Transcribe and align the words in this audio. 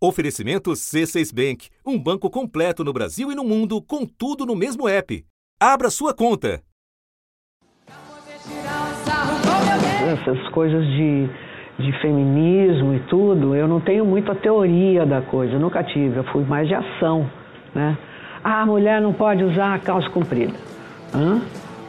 Oferecimento 0.00 0.70
C6 0.70 1.34
Bank, 1.34 1.68
um 1.84 1.98
banco 1.98 2.30
completo 2.30 2.84
no 2.84 2.92
Brasil 2.92 3.32
e 3.32 3.34
no 3.34 3.42
mundo, 3.42 3.82
com 3.82 4.06
tudo 4.06 4.46
no 4.46 4.54
mesmo 4.54 4.88
app. 4.88 5.24
Abra 5.60 5.90
sua 5.90 6.14
conta. 6.14 6.62
Essas 10.06 10.48
coisas 10.50 10.86
de, 10.86 11.28
de 11.80 12.00
feminismo 12.00 12.94
e 12.94 13.00
tudo, 13.08 13.56
eu 13.56 13.66
não 13.66 13.80
tenho 13.80 14.04
muito 14.04 14.30
a 14.30 14.36
teoria 14.36 15.04
da 15.04 15.20
coisa, 15.20 15.58
nunca 15.58 15.82
tive, 15.82 16.16
eu 16.16 16.24
fui 16.30 16.44
mais 16.44 16.68
de 16.68 16.74
ação, 16.74 17.28
né? 17.74 17.98
Ah, 18.44 18.62
a 18.62 18.66
mulher 18.66 19.02
não 19.02 19.12
pode 19.12 19.42
usar 19.42 19.80
calça 19.80 20.08
comprida. 20.10 20.54
Hã? 21.12 21.42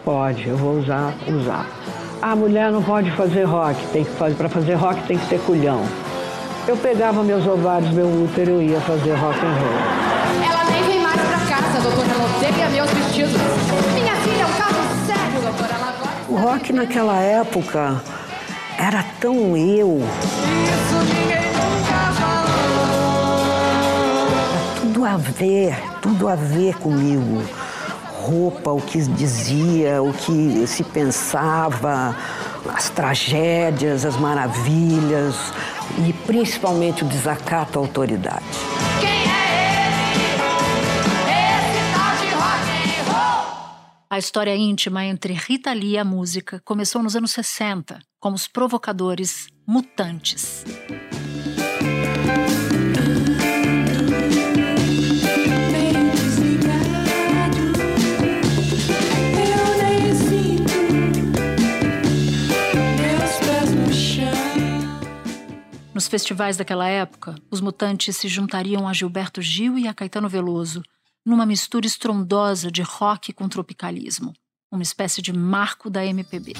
Pode, 0.04 0.48
eu 0.48 0.58
vou 0.58 0.80
usar, 0.80 1.14
usar. 1.28 1.68
Ah, 2.24 2.32
a 2.32 2.36
mulher 2.36 2.72
não 2.72 2.82
pode 2.82 3.12
fazer 3.12 3.44
rock, 3.44 3.80
tem 3.92 4.04
que 4.04 4.12
fazer, 4.12 4.36
para 4.36 4.50
fazer 4.50 4.74
rock 4.74 5.08
tem 5.08 5.16
que 5.16 5.30
ter 5.30 5.40
culhão. 5.42 5.84
Eu 6.70 6.78
pegava 6.78 7.24
meus 7.24 7.48
ovários, 7.48 7.90
meu 7.90 8.06
útero 8.06 8.62
e 8.62 8.68
ia 8.68 8.82
fazer 8.82 9.14
rock 9.14 9.40
and 9.44 9.56
roll. 9.56 9.74
Ela 10.48 10.66
nem 10.66 10.84
vem 10.84 11.00
mais 11.02 11.20
pra 11.20 11.40
casa, 11.40 11.82
doutora. 11.82 12.08
Ela 12.12 12.26
odeia 12.26 12.70
meus 12.70 12.92
vestidos. 12.92 13.42
Minha 13.96 14.16
filha 14.18 14.44
é 14.44 14.46
um 14.46 14.52
caso 14.52 14.78
sério, 15.08 15.42
doutora. 15.42 15.74
Ela 15.74 15.90
agora... 15.90 16.12
O 16.30 16.36
rock 16.36 16.72
naquela 16.72 17.18
época 17.18 18.00
era 18.78 19.04
tão 19.20 19.58
eu. 19.58 19.98
Isso 19.98 20.94
ninguém 21.12 21.48
nunca 21.54 22.12
falou. 22.22 23.50
Tudo 24.80 25.06
a 25.06 25.18
ver, 25.18 25.76
tudo 26.04 26.28
a 26.28 26.36
ver 26.36 26.76
comigo. 26.78 27.42
Roupa, 28.22 28.70
o 28.70 28.80
que 28.80 29.02
dizia, 29.02 30.04
o 30.04 30.14
que 30.14 30.68
se 30.68 30.84
pensava, 30.84 32.16
as 32.70 32.90
tragédias, 32.90 34.06
as 34.06 34.18
maravilhas 34.18 35.36
e 36.08 36.14
principalmente 36.26 37.04
o 37.04 37.08
desacato 37.08 37.80
à 37.80 37.82
autoridade. 37.82 38.46
Quem 39.00 39.10
é 39.24 39.50
roll. 43.12 43.66
A 44.10 44.18
história 44.18 44.56
íntima 44.56 45.06
entre 45.06 45.34
Rita 45.34 45.74
Lee 45.74 45.92
e 45.92 45.98
a 45.98 46.06
música 46.06 46.62
começou 46.64 47.04
nos 47.04 47.16
anos 47.16 47.32
60, 47.32 48.00
com 48.20 48.34
os 48.34 48.48
provocadores 48.48 49.48
Mutantes. 49.68 50.64
Nos 66.00 66.08
festivais 66.08 66.56
daquela 66.56 66.88
época, 66.88 67.36
os 67.52 67.60
Mutantes 67.60 68.16
se 68.16 68.30
juntariam 68.30 68.88
a 68.88 68.94
Gilberto 68.94 69.42
Gil 69.42 69.78
e 69.78 69.86
a 69.86 69.94
Caetano 69.94 70.30
Veloso, 70.30 70.82
numa 71.26 71.46
mistura 71.46 71.86
estrondosa 71.86 72.72
de 72.72 72.82
rock 72.82 73.34
com 73.34 73.50
tropicalismo, 73.50 74.32
uma 74.72 74.82
espécie 74.82 75.22
de 75.22 75.34
marco 75.34 75.90
da 75.90 76.06
MPB. 76.06 76.54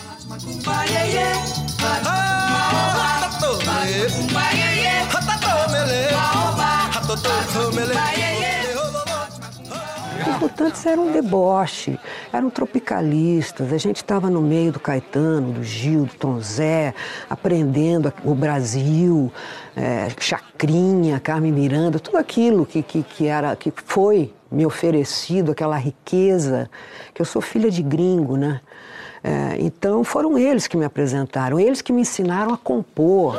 Os 10.28 10.40
mutantes 10.40 10.86
eram 10.86 11.08
um 11.08 11.12
deboche, 11.12 11.98
eram 12.32 12.50
tropicalistas. 12.50 13.72
A 13.72 13.78
gente 13.78 13.98
estava 13.98 14.30
no 14.30 14.42
meio 14.42 14.72
do 14.72 14.80
Caetano, 14.80 15.54
do 15.54 15.64
Gil, 15.64 16.06
do 16.06 16.14
Tom 16.14 16.40
Zé, 16.40 16.94
aprendendo 17.30 18.14
o 18.24 18.34
Brasil, 18.34 19.32
é, 19.76 20.10
Chacrinha, 20.20 21.20
Carmen 21.20 21.52
Miranda, 21.52 22.00
tudo 22.00 22.18
aquilo 22.18 22.66
que, 22.66 22.82
que, 22.82 23.04
que, 23.04 23.28
era, 23.28 23.56
que 23.56 23.72
foi 23.86 24.34
me 24.52 24.66
oferecido, 24.66 25.52
aquela 25.52 25.78
riqueza, 25.78 26.70
que 27.14 27.22
eu 27.22 27.26
sou 27.26 27.42
filha 27.42 27.70
de 27.70 27.82
gringo, 27.82 28.36
né? 28.36 28.62
É, 29.24 29.58
então 29.60 30.04
foram 30.04 30.38
eles 30.38 30.66
que 30.66 30.78
me 30.78 30.86
apresentaram, 30.86 31.60
eles 31.60 31.82
que 31.82 31.92
me 31.92 32.02
ensinaram 32.02 32.54
a 32.54 32.58
compor. 32.58 33.36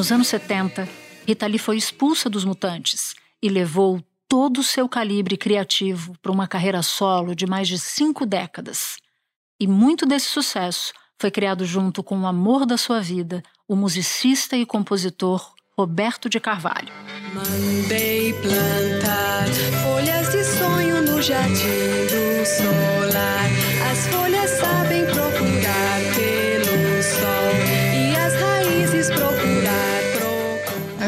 Nos 0.00 0.10
anos 0.10 0.28
70, 0.28 0.88
Rita 1.28 1.46
Lee 1.46 1.58
foi 1.58 1.76
expulsa 1.76 2.30
dos 2.30 2.42
Mutantes 2.42 3.14
e 3.42 3.50
levou 3.50 4.02
todo 4.26 4.60
o 4.60 4.64
seu 4.64 4.88
calibre 4.88 5.36
criativo 5.36 6.14
para 6.22 6.32
uma 6.32 6.48
carreira 6.48 6.80
solo 6.80 7.34
de 7.34 7.46
mais 7.46 7.68
de 7.68 7.78
cinco 7.78 8.24
décadas. 8.24 8.96
E 9.60 9.66
muito 9.66 10.06
desse 10.06 10.28
sucesso 10.28 10.94
foi 11.18 11.30
criado 11.30 11.66
junto 11.66 12.02
com 12.02 12.18
o 12.18 12.26
amor 12.26 12.64
da 12.64 12.78
sua 12.78 13.02
vida, 13.02 13.42
o 13.68 13.76
musicista 13.76 14.56
e 14.56 14.64
compositor 14.64 15.52
Roberto 15.76 16.30
de 16.30 16.40
Carvalho. 16.40 16.90
Mandei 17.34 18.32
plantar 18.32 19.48
folhas 19.82 20.32
de 20.32 20.42
sonho 20.44 21.02
no 21.02 21.20
jardim 21.20 22.06
do 22.08 22.46
solar. 22.46 23.50
As 23.92 24.06
folhas 24.06 24.39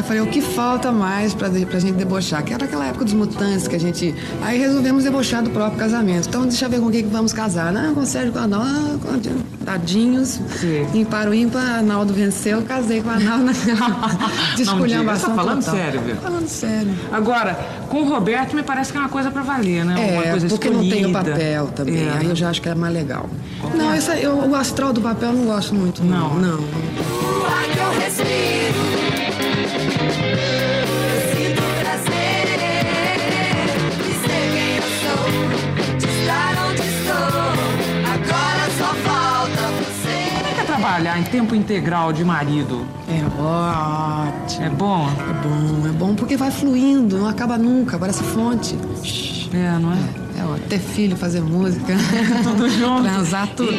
eu 0.02 0.06
falei, 0.08 0.22
o 0.22 0.26
que 0.26 0.40
falta 0.40 0.90
mais 0.92 1.32
pra, 1.34 1.48
pra 1.48 1.78
gente 1.78 1.94
debochar? 1.94 2.42
Que 2.44 2.52
era 2.52 2.64
aquela 2.64 2.86
época 2.86 3.04
dos 3.04 3.14
mutantes 3.14 3.68
que 3.68 3.76
a 3.76 3.80
gente. 3.80 4.14
Aí 4.42 4.58
resolvemos 4.58 5.04
debochar 5.04 5.42
do 5.42 5.50
próprio 5.50 5.78
casamento. 5.78 6.28
Então 6.28 6.42
deixa 6.42 6.64
eu 6.66 6.70
ver 6.70 6.80
com 6.80 6.90
quem 6.90 7.02
que 7.04 7.08
vamos 7.10 7.32
casar. 7.32 7.72
Não, 7.72 7.94
com 7.94 8.00
o 8.00 8.06
Sérgio 8.06 8.32
com 8.32 8.38
a 8.38 8.42
Arnaldo. 8.42 8.98
Com- 8.98 9.62
Tadinhos. 9.64 10.41
Ímpar 10.92 11.28
o 11.28 11.34
ímpar, 11.34 11.76
Arnaldo 11.76 12.12
venceu, 12.12 12.62
casei 12.62 13.00
com 13.00 13.10
a 13.10 13.12
Arnaldo 13.14 13.44
Não 13.46 13.52
diga, 13.54 14.56
desculhambação 14.56 15.30
tá 15.30 15.36
falando 15.36 15.60
total. 15.64 15.74
sério, 15.76 16.00
viu? 16.00 16.16
Falando 16.16 16.48
sério. 16.48 16.91
Agora, 17.12 17.54
com 17.88 18.02
o 18.02 18.08
Roberto 18.08 18.56
me 18.56 18.62
parece 18.64 18.91
que 18.91 18.98
é 18.98 19.00
uma 19.00 19.08
coisa 19.08 19.30
pra 19.30 19.42
valer, 19.42 19.84
né? 19.84 19.94
uma 19.94 20.02
É, 20.24 20.30
coisa 20.32 20.48
porque 20.48 20.68
não 20.68 20.80
tem 20.80 21.04
o 21.04 21.08
escolhida. 21.10 21.30
papel 21.30 21.66
também. 21.68 22.08
É. 22.08 22.16
Aí 22.18 22.26
eu 22.28 22.34
já 22.34 22.50
acho 22.50 22.60
que 22.60 22.68
é 22.68 22.74
mais 22.74 22.92
legal. 22.92 23.30
Não, 23.76 23.92
essa, 23.92 24.16
eu, 24.16 24.34
o 24.34 24.54
astral 24.56 24.92
do 24.92 25.00
papel 25.00 25.30
eu 25.30 25.36
não 25.36 25.44
gosto 25.44 25.72
muito. 25.76 26.02
Não, 26.02 26.34
não. 26.34 26.58
o 26.58 27.22
trabalhar 41.02 41.18
em 41.18 41.24
tempo 41.24 41.54
integral 41.54 42.12
de 42.12 42.24
marido? 42.24 42.86
É 43.08 43.40
ótimo. 43.42 44.64
É 44.64 44.70
bom? 44.70 45.08
É 45.08 45.32
bom, 45.42 45.88
é 45.88 45.92
bom 45.92 46.14
porque 46.14 46.36
vai 46.36 46.50
fluindo, 46.50 47.18
não 47.18 47.26
acaba 47.26 47.58
nunca, 47.58 47.98
parece 47.98 48.22
fonte. 48.22 48.76
É, 49.52 49.78
não 49.78 49.92
é? 49.92 50.41
É 50.41 50.44
ótimo. 50.44 50.68
Ter 50.68 50.78
filho, 50.78 51.16
fazer 51.16 51.41
música. 51.41 51.92
Tudo 52.44 52.68
junto. 52.68 53.02
Transar 53.02 53.48
tudo. 53.54 53.72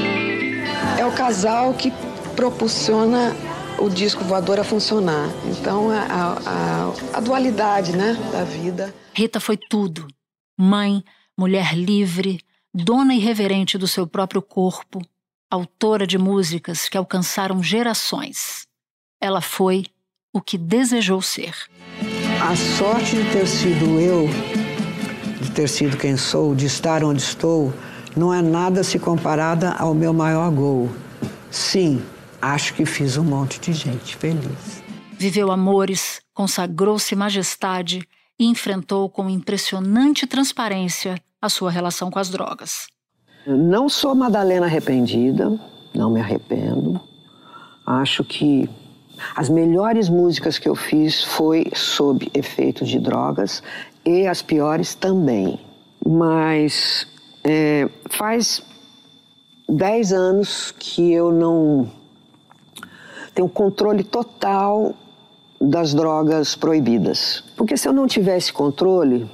É 1.00 1.06
o 1.06 1.12
casal 1.13 1.73
que 1.73 1.91
propulsiona 2.35 3.33
o 3.79 3.89
disco 3.89 4.23
voador 4.25 4.59
a 4.59 4.63
funcionar. 4.63 5.29
Então, 5.45 5.89
a, 5.89 6.38
a- 6.45 7.17
a 7.17 7.19
dualidade 7.22 7.95
né, 7.95 8.17
da 8.31 8.44
vida. 8.44 8.94
Rita 9.13 9.39
foi 9.39 9.57
tudo: 9.57 10.06
mãe, 10.57 11.01
mulher 11.38 11.73
livre, 11.75 12.39
dona 12.73 13.13
irreverente 13.16 13.78
do 13.78 13.88
seu 13.88 14.06
próprio 14.06 14.41
corpo, 14.41 15.01
autora 15.53 16.08
de 16.08 16.18
músicas 16.18 16.90
que 16.90 16.97
alcançaram 16.97 17.62
gerações. 17.62 18.66
Ela 19.22 19.40
foi 19.40 19.86
o 20.34 20.41
que 20.41 20.58
desejou 20.58 21.22
ser. 21.22 21.53
A 22.41 22.56
sorte 22.56 23.16
de 23.16 23.31
ter 23.31 23.46
sido 23.46 24.00
eu, 24.00 24.28
de 25.40 25.52
ter 25.52 25.69
sido 25.69 25.96
quem 25.96 26.18
sou, 26.18 26.56
de 26.56 26.66
estar 26.66 27.04
onde 27.04 27.22
estou, 27.22 27.72
não 28.18 28.33
é 28.33 28.42
nada 28.42 28.83
se 28.83 28.98
comparada 28.98 29.74
ao 29.74 29.94
meu 29.94 30.12
maior 30.12 30.51
gol. 30.51 30.89
Sim, 31.51 32.04
acho 32.42 32.74
que 32.74 32.83
fiz 32.83 33.16
um 33.18 33.24
monte 33.24 33.60
de 33.60 33.74
gente 33.74 34.16
feliz. 34.16 34.81
Viveu 35.19 35.51
amores, 35.51 36.19
consagrou-se 36.33 37.16
majestade 37.16 38.01
e 38.39 38.45
enfrentou 38.45 39.07
com 39.07 39.30
impressionante 39.30 40.25
transparência 40.25 41.16
a 41.39 41.48
sua 41.48 41.69
relação 41.69 42.10
com 42.10 42.18
as 42.18 42.30
drogas. 42.30 42.88
Não 43.45 43.90
sou 43.90 44.16
Madalena 44.16 44.66
arrependida, 44.66 45.57
não 45.94 46.10
me 46.10 46.19
arrependo. 46.19 47.00
Acho 47.86 48.24
que 48.24 48.69
as 49.36 49.50
melhores 49.50 50.07
músicas 50.07 50.57
que 50.57 50.68
eu 50.68 50.75
fiz 50.75 51.24
foi 51.24 51.68
sob 51.75 52.30
efeito 52.34 52.86
de 52.86 53.00
drogas 53.00 53.62
e 54.06 54.25
as 54.28 54.42
piores 54.42 54.95
também. 54.95 55.60
Mas 56.06 57.06
é, 57.44 57.90
faz 58.10 58.63
dez 59.68 60.13
anos 60.13 60.74
que 60.78 61.12
eu 61.12 61.31
não 61.31 61.92
tenho 63.36 63.50
controle 63.50 64.04
total 64.04 64.94
das 65.60 65.94
drogas 65.94 66.56
proibidas. 66.56 67.44
Porque 67.56 67.75
se 67.75 67.88
eu 67.88 67.94
não 67.94 68.07
tivesse 68.07 68.54
controle, 68.54 69.30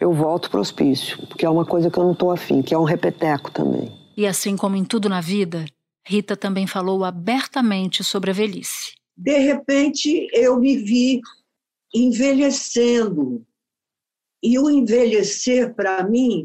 eu 0.00 0.12
volto 0.12 0.50
pro 0.50 0.60
hospício, 0.60 1.26
porque 1.26 1.44
é 1.44 1.50
uma 1.50 1.64
coisa 1.64 1.90
que 1.90 1.98
eu 1.98 2.04
não 2.04 2.14
tô 2.14 2.30
afim, 2.30 2.62
que 2.62 2.74
é 2.74 2.78
um 2.78 2.84
repeteco 2.84 3.50
também. 3.50 3.90
E 4.16 4.26
assim 4.26 4.56
como 4.56 4.76
em 4.76 4.84
tudo 4.84 5.08
na 5.08 5.20
vida, 5.20 5.64
Rita 6.06 6.36
também 6.36 6.66
falou 6.66 7.04
abertamente 7.04 8.04
sobre 8.04 8.30
a 8.30 8.34
velhice. 8.34 8.94
De 9.16 9.38
repente, 9.38 10.28
eu 10.32 10.58
me 10.58 10.76
vi 10.76 11.20
envelhecendo. 11.94 13.44
E 14.42 14.58
o 14.58 14.70
envelhecer, 14.70 15.74
para 15.74 16.06
mim, 16.06 16.44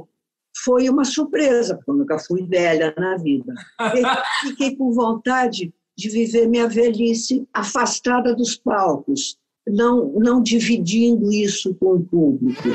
foi 0.63 0.89
uma 0.89 1.05
surpresa, 1.05 1.75
porque 1.75 1.91
eu 1.91 1.95
nunca 1.95 2.17
fui 2.19 2.43
velha 2.43 2.93
na 2.97 3.17
vida. 3.17 3.53
E 3.79 4.49
fiquei 4.49 4.75
com 4.75 4.91
vontade 4.91 5.73
de 5.97 6.09
viver 6.09 6.47
minha 6.47 6.67
velhice 6.67 7.47
afastada 7.53 8.33
dos 8.33 8.55
palcos, 8.55 9.37
não, 9.67 10.11
não 10.13 10.41
dividindo 10.41 11.31
isso 11.31 11.75
com 11.75 11.95
o 11.95 12.03
público. 12.03 12.69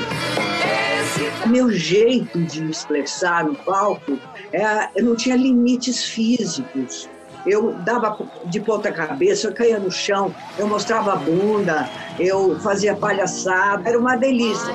Meu 1.49 1.71
jeito 1.71 2.43
de 2.43 2.61
me 2.61 2.71
expressar 2.71 3.45
no 3.45 3.55
palco, 3.55 4.19
é, 4.51 4.89
eu 4.95 5.05
não 5.05 5.15
tinha 5.15 5.35
limites 5.35 6.03
físicos. 6.03 7.09
Eu 7.45 7.73
dava 7.75 8.17
de 8.45 8.59
ponta 8.59 8.91
cabeça, 8.91 9.47
eu 9.47 9.53
caía 9.53 9.79
no 9.79 9.89
chão, 9.89 10.35
eu 10.57 10.67
mostrava 10.67 11.13
a 11.13 11.15
bunda, 11.15 11.89
eu 12.19 12.59
fazia 12.59 12.95
palhaçada, 12.95 13.87
era 13.87 13.97
uma 13.97 14.17
delícia. 14.17 14.73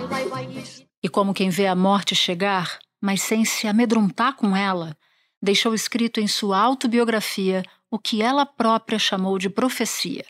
E 1.03 1.09
como 1.09 1.35
quem 1.35 1.51
vê 1.51 1.67
a 1.67 1.75
morte 1.75 2.15
chegar, 2.15 2.79
mas 3.01 3.21
sem 3.21 3.45
se 3.45 3.67
amedrontar 3.67 4.35
com 4.37 4.57
ela, 4.57 4.97
deixou 5.43 5.75
escrito 5.75 6.21
em 6.21 6.27
sua 6.27 6.59
autobiografia 6.59 7.63
o 7.91 7.99
que 7.99 8.23
ela 8.23 8.47
própria 8.47 8.99
chamou 8.99 9.39
de 9.39 9.51
profecia. 9.51 10.25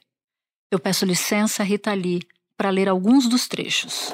Eu 0.71 0.81
peço 0.81 1.05
licença, 1.05 1.63
Rita 1.63 1.93
Lee, 1.95 2.23
para 2.57 2.71
ler 2.71 2.89
alguns 2.89 3.29
dos 3.29 3.47
trechos. 3.47 4.13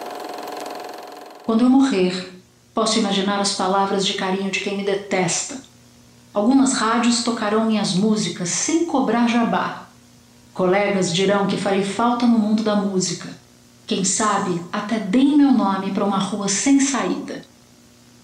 Quando 1.48 1.62
eu 1.62 1.70
morrer, 1.70 2.30
posso 2.74 2.98
imaginar 2.98 3.40
as 3.40 3.54
palavras 3.54 4.06
de 4.06 4.12
carinho 4.12 4.50
de 4.50 4.60
quem 4.60 4.76
me 4.76 4.84
detesta. 4.84 5.56
Algumas 6.34 6.74
rádios 6.74 7.24
tocarão 7.24 7.64
minhas 7.64 7.94
músicas 7.94 8.50
sem 8.50 8.84
cobrar 8.84 9.26
jabá. 9.26 9.88
Colegas 10.52 11.10
dirão 11.10 11.46
que 11.46 11.56
farei 11.56 11.82
falta 11.82 12.26
no 12.26 12.38
mundo 12.38 12.62
da 12.62 12.76
música. 12.76 13.30
Quem 13.86 14.04
sabe 14.04 14.60
até 14.70 14.98
deem 14.98 15.38
meu 15.38 15.50
nome 15.50 15.92
para 15.92 16.04
uma 16.04 16.18
rua 16.18 16.48
sem 16.48 16.80
saída. 16.80 17.40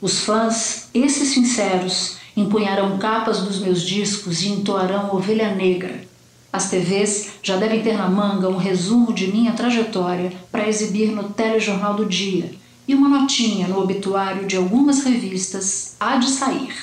Os 0.02 0.20
fãs, 0.20 0.90
esses 0.92 1.30
sinceros, 1.30 2.18
empunharão 2.36 2.98
capas 2.98 3.38
dos 3.40 3.58
meus 3.58 3.80
discos 3.80 4.42
e 4.42 4.48
entoarão 4.50 5.16
Ovelha 5.16 5.54
Negra. 5.54 6.04
As 6.52 6.68
TVs 6.68 7.36
já 7.42 7.56
devem 7.56 7.82
ter 7.82 7.96
na 7.96 8.06
manga 8.06 8.50
um 8.50 8.58
resumo 8.58 9.14
de 9.14 9.28
minha 9.28 9.54
trajetória 9.54 10.30
para 10.52 10.68
exibir 10.68 11.10
no 11.10 11.30
telejornal 11.30 11.94
do 11.94 12.04
dia 12.04 12.62
e 12.86 12.94
uma 12.94 13.08
notinha 13.08 13.68
no 13.68 13.80
obituário 13.80 14.46
de 14.46 14.56
algumas 14.56 15.02
revistas 15.04 15.96
há 15.98 16.16
de 16.16 16.28
sair. 16.28 16.74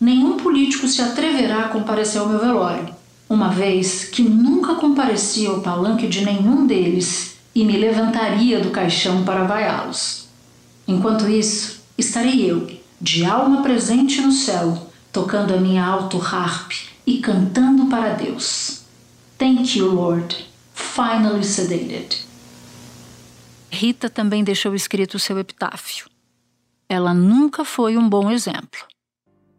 Nenhum 0.00 0.36
político 0.36 0.88
se 0.88 1.02
atreverá 1.02 1.66
a 1.66 1.68
comparecer 1.68 2.20
ao 2.20 2.28
meu 2.28 2.38
velório, 2.38 2.94
uma 3.28 3.48
vez 3.50 4.04
que 4.04 4.22
nunca 4.22 4.74
compareci 4.74 5.46
ao 5.46 5.60
palanque 5.60 6.08
de 6.08 6.24
nenhum 6.24 6.66
deles 6.66 7.36
e 7.54 7.64
me 7.64 7.76
levantaria 7.76 8.60
do 8.60 8.70
caixão 8.70 9.24
para 9.24 9.44
vaiá-los. 9.44 10.28
Enquanto 10.86 11.28
isso, 11.28 11.80
estarei 11.96 12.50
eu, 12.50 12.68
de 13.00 13.24
alma 13.24 13.62
presente 13.62 14.20
no 14.20 14.32
céu, 14.32 14.90
tocando 15.12 15.54
a 15.54 15.58
minha 15.58 15.84
alto 15.84 16.20
harp 16.20 16.72
e 17.06 17.18
cantando 17.18 17.86
para 17.86 18.14
Deus. 18.14 18.82
Thank 19.38 19.78
you, 19.78 19.86
Lord. 19.92 20.36
Finally 20.74 21.44
sedated. 21.44 22.19
Rita 23.70 24.10
também 24.10 24.42
deixou 24.42 24.74
escrito 24.74 25.18
seu 25.18 25.38
epitáfio. 25.38 26.06
Ela 26.88 27.14
nunca 27.14 27.64
foi 27.64 27.96
um 27.96 28.08
bom 28.08 28.28
exemplo, 28.30 28.80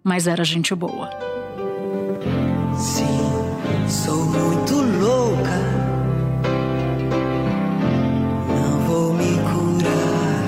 mas 0.04 0.28
era 0.28 0.44
gente 0.44 0.76
boa. 0.76 1.10
Sim, 2.78 3.06
sou 3.88 4.26
muito 4.26 4.76
louca. 5.00 5.62
Não 8.50 8.80
vou 8.86 9.14
me 9.14 9.38
curar. 9.50 10.44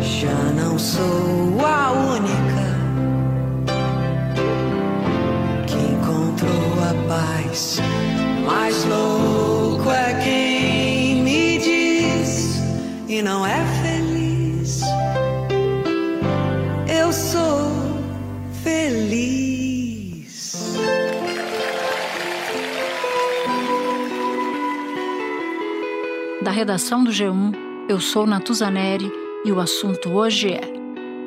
Já 0.00 0.38
não 0.54 0.78
sou 0.78 1.66
a 1.66 1.90
única 1.90 2.78
que 5.66 5.74
encontrou 5.74 6.74
a 6.84 6.94
paz. 7.08 7.80
Redação 26.58 27.04
do 27.04 27.12
G1, 27.12 27.54
eu 27.88 28.00
sou 28.00 28.26
Natuzaneri 28.26 29.08
e 29.44 29.52
o 29.52 29.60
assunto 29.60 30.10
hoje 30.10 30.54
é 30.54 30.60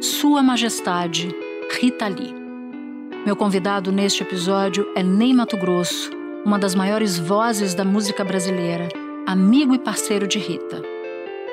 Sua 0.02 0.44
Majestade 0.44 1.34
Rita 1.80 2.06
Lee. 2.06 2.36
Meu 3.26 3.34
convidado 3.34 3.94
neste 3.94 4.24
episódio 4.24 4.86
é 4.94 5.02
Ney 5.02 5.34
Mato 5.34 5.56
Grosso, 5.56 6.12
uma 6.44 6.60
das 6.60 6.76
maiores 6.76 7.18
vozes 7.18 7.74
da 7.74 7.86
música 7.86 8.26
brasileira, 8.26 8.90
amigo 9.26 9.74
e 9.74 9.80
parceiro 9.80 10.28
de 10.28 10.38
Rita. 10.38 10.82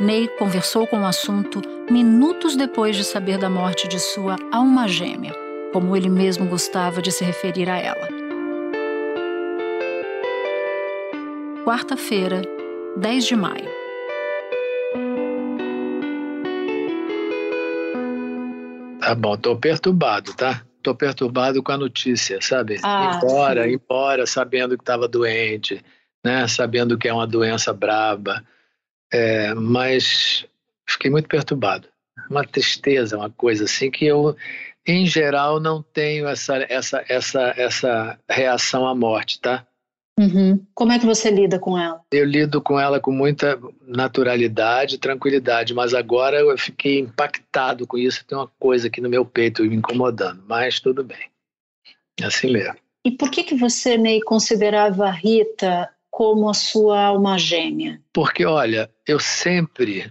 Ney 0.00 0.26
conversou 0.40 0.84
com 0.88 1.02
o 1.02 1.06
assunto 1.06 1.62
minutos 1.88 2.56
depois 2.56 2.96
de 2.96 3.04
saber 3.04 3.38
da 3.38 3.48
morte 3.48 3.86
de 3.86 4.00
sua 4.00 4.34
alma 4.50 4.88
gêmea, 4.88 5.32
como 5.72 5.96
ele 5.96 6.08
mesmo 6.08 6.46
gostava 6.46 7.00
de 7.00 7.12
se 7.12 7.22
referir 7.22 7.70
a 7.70 7.78
ela. 7.78 8.08
Quarta-feira, 11.64 12.57
10 12.96 13.26
de 13.26 13.36
maio. 13.36 13.68
Tá 19.00 19.14
bom, 19.14 19.36
tô 19.36 19.56
perturbado, 19.56 20.34
tá? 20.34 20.64
Tô 20.82 20.94
perturbado 20.94 21.62
com 21.62 21.72
a 21.72 21.76
notícia, 21.76 22.40
sabe? 22.40 22.78
Ah, 22.82 23.20
embora, 23.22 23.64
sim. 23.64 23.74
embora, 23.74 24.26
sabendo 24.26 24.76
que 24.76 24.82
estava 24.82 25.06
doente, 25.06 25.82
né? 26.24 26.46
Sabendo 26.48 26.98
que 26.98 27.08
é 27.08 27.12
uma 27.12 27.26
doença 27.26 27.72
braba, 27.72 28.44
é, 29.12 29.54
mas 29.54 30.46
fiquei 30.86 31.10
muito 31.10 31.28
perturbado. 31.28 31.88
Uma 32.28 32.44
tristeza, 32.44 33.16
uma 33.16 33.30
coisa 33.30 33.64
assim 33.64 33.90
que 33.90 34.04
eu, 34.04 34.36
em 34.86 35.06
geral, 35.06 35.60
não 35.60 35.82
tenho 35.82 36.26
essa 36.26 36.56
essa 36.68 37.04
essa 37.08 37.54
essa 37.56 38.18
reação 38.28 38.86
à 38.86 38.94
morte, 38.94 39.40
tá? 39.40 39.66
Uhum. 40.18 40.66
Como 40.74 40.90
é 40.90 40.98
que 40.98 41.06
você 41.06 41.30
lida 41.30 41.60
com 41.60 41.78
ela? 41.78 42.00
Eu 42.10 42.24
lido 42.24 42.60
com 42.60 42.78
ela 42.78 42.98
com 42.98 43.12
muita 43.12 43.56
naturalidade, 43.86 44.98
tranquilidade, 44.98 45.72
mas 45.72 45.94
agora 45.94 46.40
eu 46.40 46.58
fiquei 46.58 46.98
impactado 46.98 47.86
com 47.86 47.96
isso. 47.96 48.24
Tem 48.26 48.36
uma 48.36 48.50
coisa 48.58 48.88
aqui 48.88 49.00
no 49.00 49.08
meu 49.08 49.24
peito 49.24 49.62
me 49.62 49.76
incomodando, 49.76 50.42
mas 50.48 50.80
tudo 50.80 51.04
bem. 51.04 51.30
É 52.20 52.24
assim 52.24 52.52
mesmo. 52.52 52.74
E 53.04 53.12
por 53.12 53.30
que 53.30 53.44
que 53.44 53.54
você, 53.54 53.96
Ney, 53.96 54.20
considerava 54.20 55.06
a 55.06 55.10
Rita 55.12 55.88
como 56.10 56.50
a 56.50 56.54
sua 56.54 57.00
alma 57.00 57.38
gêmea? 57.38 58.00
Porque, 58.12 58.44
olha, 58.44 58.90
eu 59.06 59.20
sempre 59.20 60.10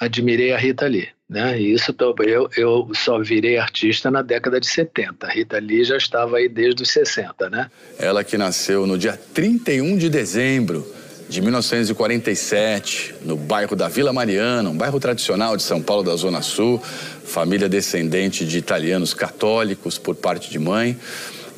admirei 0.00 0.52
a 0.52 0.56
Rita 0.56 0.86
Lee, 0.86 1.08
né? 1.28 1.60
E 1.60 1.72
isso 1.72 1.94
eu, 2.24 2.48
eu 2.56 2.90
só 2.94 3.18
virei 3.18 3.58
artista 3.58 4.10
na 4.10 4.22
década 4.22 4.58
de 4.58 4.66
70. 4.66 5.26
A 5.26 5.30
Rita 5.30 5.58
Lee 5.58 5.84
já 5.84 5.96
estava 5.96 6.38
aí 6.38 6.48
desde 6.48 6.82
os 6.82 6.90
60, 6.90 7.50
né? 7.50 7.70
Ela 7.98 8.24
que 8.24 8.38
nasceu 8.38 8.86
no 8.86 8.96
dia 8.96 9.18
31 9.34 9.98
de 9.98 10.08
dezembro 10.08 10.86
de 11.28 11.42
1947, 11.42 13.16
no 13.22 13.36
bairro 13.36 13.76
da 13.76 13.86
Vila 13.86 14.14
Mariana, 14.14 14.70
um 14.70 14.76
bairro 14.76 14.98
tradicional 14.98 15.58
de 15.58 15.62
São 15.62 15.82
Paulo 15.82 16.02
da 16.02 16.16
Zona 16.16 16.40
Sul, 16.40 16.80
família 17.24 17.68
descendente 17.68 18.46
de 18.46 18.56
italianos 18.56 19.12
católicos 19.12 19.98
por 19.98 20.14
parte 20.14 20.50
de 20.50 20.58
mãe 20.58 20.96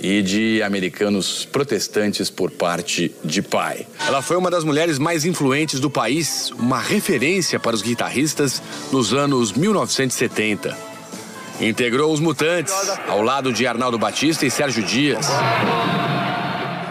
e 0.01 0.23
de 0.23 0.63
americanos 0.63 1.45
protestantes 1.45 2.31
por 2.31 2.51
parte 2.51 3.15
de 3.25 3.43
pai. 3.43 3.87
Ela 4.07 4.23
foi 4.23 4.37
uma 4.37 4.51
das 4.51 4.65
mulheres 4.65 4.99
mais 4.99 5.25
influentes 5.25 5.79
do 5.79 5.91
país, 5.91 6.51
uma 6.53 6.81
referência 6.81 7.61
para 7.61 7.77
os 7.77 7.83
guitarristas 7.83 8.63
nos 8.91 9.13
anos 9.13 9.53
1970. 9.53 10.77
Integrou 11.61 12.13
os 12.13 12.21
Mutantes, 12.21 12.75
ao 13.07 13.21
lado 13.21 13.53
de 13.53 13.67
Arnaldo 13.67 13.99
Batista 13.99 14.47
e 14.47 14.51
Sérgio 14.51 14.83
Dias. 14.83 15.27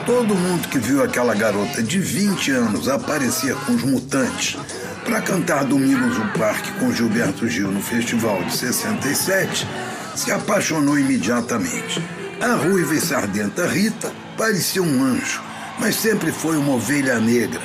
Todo 0.06 0.36
mundo 0.36 0.68
que 0.68 0.78
viu 0.78 1.04
aquela 1.04 1.34
garota 1.34 1.82
de 1.82 2.00
20 2.00 2.52
anos 2.52 2.88
aparecer 2.88 3.56
com 3.66 3.74
os 3.74 3.84
mutantes 3.84 4.58
para 5.04 5.22
cantar 5.22 5.66
Domingos 5.66 6.18
no 6.18 6.28
Parque 6.34 6.72
com 6.74 6.92
Gilberto 6.92 7.48
Gil 7.48 7.72
no 7.72 7.82
festival 7.82 8.44
de 8.44 8.56
67 8.56 9.68
se 10.16 10.32
apaixonou 10.32 11.00
imediatamente. 11.00 12.02
A 12.42 12.54
ruiva 12.56 12.96
e 12.96 13.02
sardenta 13.02 13.68
Rita 13.68 14.14
parecia 14.38 14.82
um 14.82 15.04
anjo, 15.04 15.44
mas 15.78 15.96
sempre 15.96 16.32
foi 16.32 16.58
uma 16.58 16.76
ovelha 16.76 17.20
negra. 17.20 17.62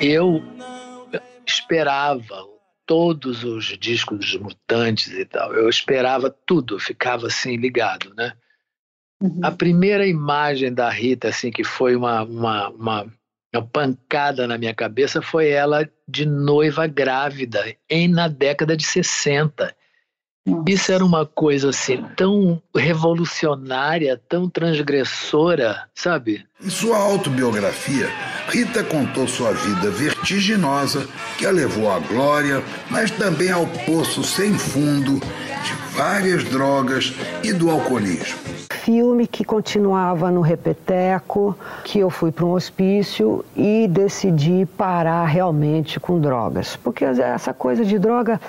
Eu 0.00 0.42
esperava 1.46 2.44
todos 2.84 3.44
os 3.44 3.66
discos 3.78 4.18
dos 4.18 4.36
Mutantes 4.36 5.12
e 5.12 5.24
tal. 5.24 5.54
Eu 5.54 5.68
esperava 5.68 6.28
tudo, 6.44 6.78
ficava 6.80 7.28
assim 7.28 7.56
ligado, 7.56 8.12
né? 8.16 8.32
A 9.42 9.50
primeira 9.50 10.06
imagem 10.06 10.72
da 10.72 10.88
Rita, 10.88 11.28
assim, 11.28 11.50
que 11.50 11.64
foi 11.64 11.96
uma, 11.96 12.22
uma, 12.22 12.68
uma, 12.68 13.06
uma 13.52 13.66
pancada 13.66 14.46
na 14.46 14.56
minha 14.56 14.74
cabeça, 14.74 15.20
foi 15.20 15.48
ela 15.50 15.88
de 16.06 16.24
noiva 16.24 16.86
grávida, 16.86 17.74
em, 17.90 18.06
na 18.06 18.28
década 18.28 18.76
de 18.76 18.84
60. 18.84 19.74
Isso 20.66 20.92
era 20.92 21.04
uma 21.04 21.26
coisa 21.26 21.70
assim 21.70 22.02
tão 22.16 22.62
revolucionária, 22.74 24.20
tão 24.28 24.48
transgressora, 24.48 25.88
sabe? 25.94 26.46
Em 26.62 26.70
sua 26.70 26.96
autobiografia, 26.96 28.08
Rita 28.48 28.82
contou 28.82 29.28
sua 29.28 29.52
vida 29.52 29.90
vertiginosa 29.90 31.06
que 31.36 31.44
a 31.44 31.50
levou 31.50 31.90
à 31.90 31.98
glória, 31.98 32.62
mas 32.90 33.10
também 33.10 33.50
ao 33.50 33.66
poço 33.84 34.24
sem 34.24 34.54
fundo 34.54 35.20
de 35.20 35.72
várias 35.94 36.44
drogas 36.44 37.12
e 37.44 37.52
do 37.52 37.70
alcoolismo. 37.70 38.57
Filme 38.88 39.26
que 39.26 39.44
continuava 39.44 40.30
no 40.30 40.40
repeteco, 40.40 41.54
que 41.84 41.98
eu 41.98 42.08
fui 42.08 42.32
para 42.32 42.46
um 42.46 42.52
hospício 42.52 43.44
e 43.54 43.86
decidi 43.86 44.66
parar 44.78 45.26
realmente 45.26 46.00
com 46.00 46.18
drogas. 46.18 46.74
Porque 46.76 47.04
essa 47.04 47.52
coisa 47.52 47.84
de 47.84 47.98
droga 47.98 48.40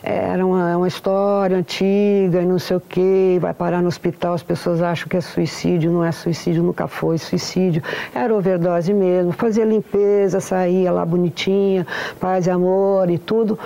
era 0.00 0.46
uma, 0.46 0.76
uma 0.76 0.86
história 0.86 1.56
antiga 1.56 2.40
e 2.40 2.46
não 2.46 2.60
sei 2.60 2.76
o 2.76 2.80
quê, 2.80 3.38
vai 3.40 3.52
parar 3.52 3.82
no 3.82 3.88
hospital, 3.88 4.34
as 4.34 4.42
pessoas 4.44 4.80
acham 4.80 5.08
que 5.08 5.16
é 5.16 5.20
suicídio, 5.20 5.90
não 5.90 6.04
é 6.04 6.12
suicídio, 6.12 6.62
nunca 6.62 6.86
foi 6.86 7.18
suicídio. 7.18 7.82
Era 8.14 8.32
overdose 8.32 8.94
mesmo, 8.94 9.32
fazia 9.32 9.64
limpeza, 9.64 10.38
saía 10.38 10.92
lá 10.92 11.04
bonitinha, 11.04 11.84
paz 12.20 12.46
e 12.46 12.50
amor 12.50 13.10
e 13.10 13.18
tudo. 13.18 13.58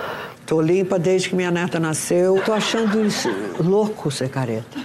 Tô 0.47 0.63
limpa 0.63 0.99
desde 0.99 1.29
que 1.29 1.37
minha 1.37 1.51
neta 1.51 1.79
nasceu. 1.79 2.41
Tô 2.43 2.53
achando 2.53 3.05
isso 3.05 3.29
louco 3.61 4.11
ser 4.11 4.31
careta. 4.31 4.79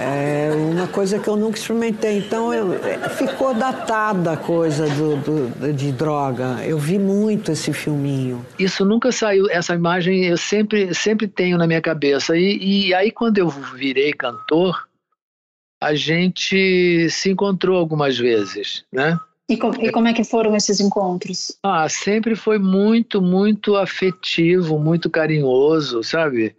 É 0.00 0.50
uma 0.54 0.86
coisa 0.86 1.18
que 1.18 1.28
eu 1.28 1.36
nunca 1.36 1.58
experimentei. 1.58 2.18
Então, 2.18 2.52
eu, 2.54 2.72
é, 2.74 3.08
ficou 3.08 3.52
datada 3.52 4.32
a 4.32 4.36
coisa 4.36 4.86
do, 4.88 5.16
do- 5.16 5.72
de 5.72 5.90
droga. 5.90 6.64
Eu 6.64 6.78
vi 6.78 6.98
muito 6.98 7.50
esse 7.50 7.72
filminho. 7.72 8.44
Isso 8.58 8.84
nunca 8.84 9.10
saiu, 9.10 9.50
essa 9.50 9.74
imagem 9.74 10.24
eu 10.26 10.36
sempre, 10.36 10.94
sempre 10.94 11.26
tenho 11.26 11.58
na 11.58 11.66
minha 11.66 11.80
cabeça. 11.80 12.36
E, 12.36 12.86
e 12.88 12.94
aí, 12.94 13.10
quando 13.10 13.38
eu 13.38 13.48
virei 13.48 14.12
cantor, 14.12 14.86
a 15.82 15.94
gente 15.94 17.08
se 17.10 17.30
encontrou 17.30 17.76
algumas 17.76 18.16
vezes, 18.16 18.84
né? 18.92 19.18
E, 19.50 19.56
co- 19.56 19.72
e 19.80 19.90
como 19.90 20.06
é 20.08 20.12
que 20.12 20.22
foram 20.24 20.54
esses 20.54 20.78
encontros? 20.78 21.56
Ah, 21.62 21.88
sempre 21.88 22.36
foi 22.36 22.58
muito, 22.58 23.20
muito 23.22 23.74
afetivo, 23.76 24.78
muito 24.78 25.08
carinhoso, 25.08 26.04
sabe? 26.04 26.54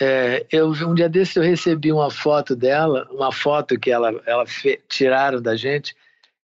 É, 0.00 0.44
eu 0.50 0.70
um 0.70 0.94
dia 0.94 1.08
desse 1.08 1.38
eu 1.38 1.42
recebi 1.42 1.92
uma 1.92 2.10
foto 2.10 2.56
dela, 2.56 3.06
uma 3.12 3.30
foto 3.30 3.78
que 3.78 3.90
ela, 3.90 4.12
ela 4.26 4.44
fe- 4.46 4.80
tiraram 4.88 5.40
da 5.40 5.54
gente, 5.54 5.94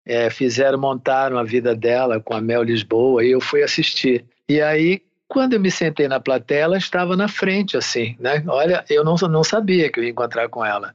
é, 0.04 0.28
fizeram 0.30 0.78
montaram 0.78 1.38
a 1.38 1.44
vida 1.44 1.74
dela 1.74 2.20
com 2.20 2.34
a 2.34 2.40
Mel 2.40 2.62
Lisboa 2.64 3.24
e 3.24 3.30
eu 3.30 3.40
fui 3.40 3.62
assistir. 3.62 4.24
E 4.48 4.60
aí 4.60 5.02
quando 5.28 5.54
eu 5.54 5.60
me 5.60 5.70
sentei 5.70 6.08
na 6.08 6.20
plateia, 6.20 6.60
ela 6.60 6.78
estava 6.78 7.16
na 7.16 7.28
frente 7.28 7.76
assim, 7.76 8.16
né? 8.18 8.42
Olha, 8.48 8.84
eu 8.90 9.04
não 9.04 9.14
não 9.28 9.44
sabia 9.44 9.90
que 9.90 10.00
eu 10.00 10.04
ia 10.04 10.10
encontrar 10.10 10.48
com 10.48 10.64
ela. 10.64 10.94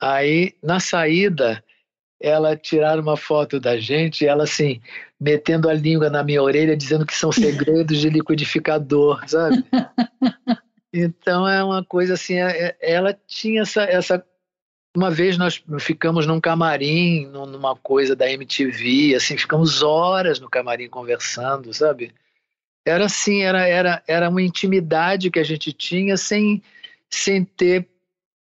Aí 0.00 0.54
na 0.62 0.80
saída 0.80 1.62
ela 2.20 2.56
tiraram 2.56 3.02
uma 3.02 3.16
foto 3.16 3.58
da 3.58 3.76
gente, 3.78 4.26
ela 4.26 4.44
assim, 4.44 4.80
metendo 5.20 5.68
a 5.68 5.74
língua 5.74 6.08
na 6.08 6.22
minha 6.22 6.42
orelha, 6.42 6.76
dizendo 6.76 7.04
que 7.04 7.14
são 7.14 7.32
segredos 7.32 7.98
de 7.98 8.08
liquidificador, 8.08 9.28
sabe? 9.28 9.64
Então 10.92 11.48
é 11.48 11.62
uma 11.64 11.84
coisa 11.84 12.14
assim, 12.14 12.34
é- 12.34 12.68
é- 12.68 12.76
ela 12.80 13.18
tinha 13.26 13.62
essa, 13.62 13.82
essa. 13.82 14.24
Uma 14.94 15.10
vez 15.10 15.38
nós 15.38 15.62
ficamos 15.80 16.26
num 16.26 16.40
camarim, 16.40 17.26
num- 17.26 17.46
numa 17.46 17.74
coisa 17.74 18.14
da 18.14 18.30
MTV, 18.30 19.14
assim, 19.14 19.38
ficamos 19.38 19.82
horas 19.82 20.38
no 20.38 20.50
camarim 20.50 20.88
conversando, 20.88 21.72
sabe? 21.72 22.12
Era 22.86 23.06
assim, 23.06 23.40
era, 23.42 23.66
era, 23.66 24.02
era 24.06 24.28
uma 24.28 24.42
intimidade 24.42 25.30
que 25.30 25.38
a 25.38 25.44
gente 25.44 25.72
tinha 25.72 26.16
sem, 26.16 26.62
sem 27.08 27.44
ter 27.44 27.88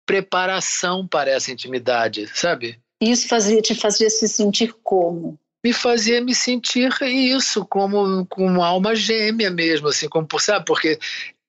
preparação 0.06 1.08
para 1.08 1.32
essa 1.32 1.52
intimidade, 1.52 2.28
sabe? 2.38 2.78
Isso 3.00 3.30
fazia, 3.30 3.62
te 3.62 3.74
fazia 3.74 4.10
se 4.10 4.28
sentir 4.28 4.74
como? 4.84 5.40
me 5.64 5.72
fazia 5.74 6.22
me 6.22 6.34
sentir 6.34 6.92
isso 7.04 7.64
como 7.66 8.26
como 8.26 8.48
uma 8.48 8.68
alma 8.68 8.96
gêmea 8.96 9.52
mesmo 9.52 9.88
assim 9.88 10.10
como 10.10 10.26
por 10.26 10.42
sabe 10.42 10.66
porque 10.66 10.98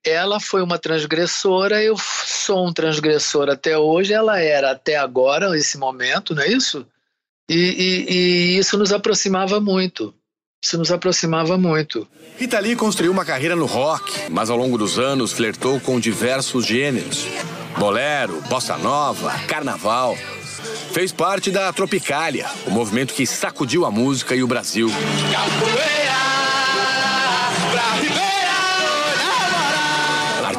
ela 0.05 0.41
foi 0.41 0.63
uma 0.63 0.79
transgressora 0.79 1.83
eu 1.83 1.97
sou 2.27 2.67
um 2.67 2.73
transgressor 2.73 3.49
até 3.49 3.77
hoje 3.79 4.13
ela 4.13 4.41
era 4.41 4.71
até 4.73 4.97
agora 4.97 5.57
esse 5.57 5.79
momento 5.79 6.35
não 6.35 6.43
é 6.43 6.49
isso 6.49 6.87
e, 7.49 7.55
e- 7.55 8.13
e 8.13 8.59
isso 8.59 8.77
nos 8.79 8.93
aproximava 8.93 9.61
muito 9.61 10.15
isso 10.65 10.79
nos 10.79 10.91
aproximava 10.93 11.57
muito 11.59 12.07
Rita 12.39 12.59
Lee 12.59 12.75
construiu 12.77 13.13
uma 13.13 13.25
carreira 13.25 13.55
no 13.55 13.67
rock, 13.67 14.13
mas 14.31 14.49
ao 14.51 14.57
longo 14.57 14.77
dos 14.79 14.99
anos 14.99 15.33
flertou 15.33 15.79
com 15.79 16.01
diversos 16.01 16.65
gêneros: 16.67 17.27
bolero, 17.79 18.41
bossa 18.49 18.77
nova, 18.79 19.31
carnaval. 19.47 20.17
Fez 20.93 21.13
parte 21.13 21.51
da 21.51 21.73
Tropicália, 21.73 22.49
o 22.67 22.71
movimento 22.71 23.13
que 23.15 23.27
sacudiu 23.27 23.85
a 23.85 23.91
música 23.91 24.35
e 24.35 24.43
o 24.43 24.47
Brasil. 24.47 24.89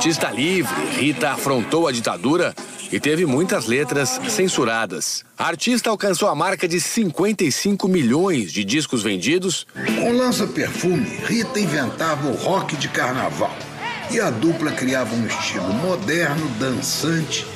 Artista 0.04 0.32
livre, 0.32 0.86
Rita 0.98 1.30
afrontou 1.30 1.88
a 1.88 1.92
ditadura 1.94 2.54
e 2.92 3.00
teve 3.00 3.26
muitas 3.26 3.68
letras 3.68 4.20
censuradas. 4.28 5.24
A 5.38 5.48
artista 5.48 5.90
alcançou 5.90 6.28
a 6.28 6.36
marca 6.36 6.68
de 6.68 6.82
55 6.82 7.88
milhões 7.88 8.52
de 8.52 8.66
discos 8.66 9.02
vendidos 9.02 9.66
Com 9.74 10.12
o 10.12 10.18
lança-perfume, 10.18 11.08
Rita 11.26 11.58
inventava 11.58 12.28
o 12.28 12.36
rock 12.36 12.76
de 12.76 12.90
carnaval. 12.90 13.56
E 14.12 14.20
a 14.20 14.30
dupla 14.30 14.74
criava 14.74 15.16
um 15.16 15.26
estilo 15.26 15.74
moderno, 15.76 16.50
dançante 16.60 17.48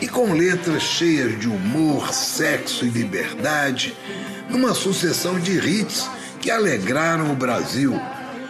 e 0.00 0.08
com 0.08 0.32
letras 0.32 0.82
cheias 0.82 1.38
de 1.38 1.46
humor, 1.46 2.12
sexo 2.12 2.84
e 2.84 2.88
liberdade, 2.88 3.94
numa 4.50 4.74
sucessão 4.74 5.38
de 5.38 5.52
hits 5.56 6.10
que 6.40 6.50
alegraram 6.50 7.30
o 7.30 7.36
Brasil, 7.36 7.94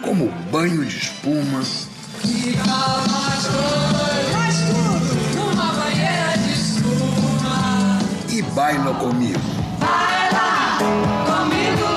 como 0.01 0.31
Banho 0.49 0.83
de 0.83 0.97
Espuma, 0.97 1.61
E 8.29 8.41
Baila 8.41 8.93
Comigo. 8.95 9.39
Vai 9.79 10.31
lá 10.31 10.77
comigo. 11.25 11.87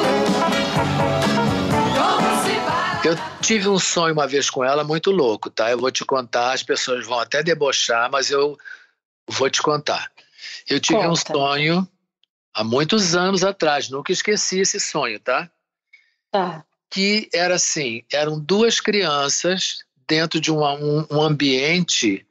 Como 1.95 2.45
se 2.45 2.59
vai. 2.61 3.09
eu 3.09 3.17
tive 3.41 3.69
um 3.69 3.79
sonho 3.79 4.13
uma 4.13 4.27
vez 4.27 4.51
com 4.51 4.65
ela 4.65 4.83
muito 4.85 5.11
louco 5.11 5.49
tá 5.49 5.71
eu 5.71 5.79
vou 5.79 5.91
te 5.91 6.05
contar 6.05 6.53
as 6.53 6.63
pessoas 6.63 7.07
vão 7.07 7.19
até 7.19 7.43
debochar 7.43 8.11
mas 8.11 8.31
eu 8.31 8.59
vou 9.29 9.49
te 9.49 9.63
contar 9.63 10.11
eu 10.69 10.81
tive 10.81 10.99
um 11.01 11.11
Conta. 11.11 11.33
sonho 11.33 11.89
há 12.53 12.65
muitos 12.65 13.15
anos 13.15 13.45
atrás 13.45 13.89
nunca 13.89 14.13
esqueci 14.13 14.61
esse 14.61 14.81
sonho 14.81 15.19
tá 15.21 15.49
Tá. 16.31 16.65
que 16.91 17.29
era 17.33 17.55
assim, 17.55 18.03
eram 18.13 18.39
duas 18.39 18.81
crianças 18.81 19.85
dentro 20.09 20.41
de 20.41 20.51
uma- 20.51 20.75
um, 20.75 21.07
um 21.11 21.21
ambiente 21.23 22.25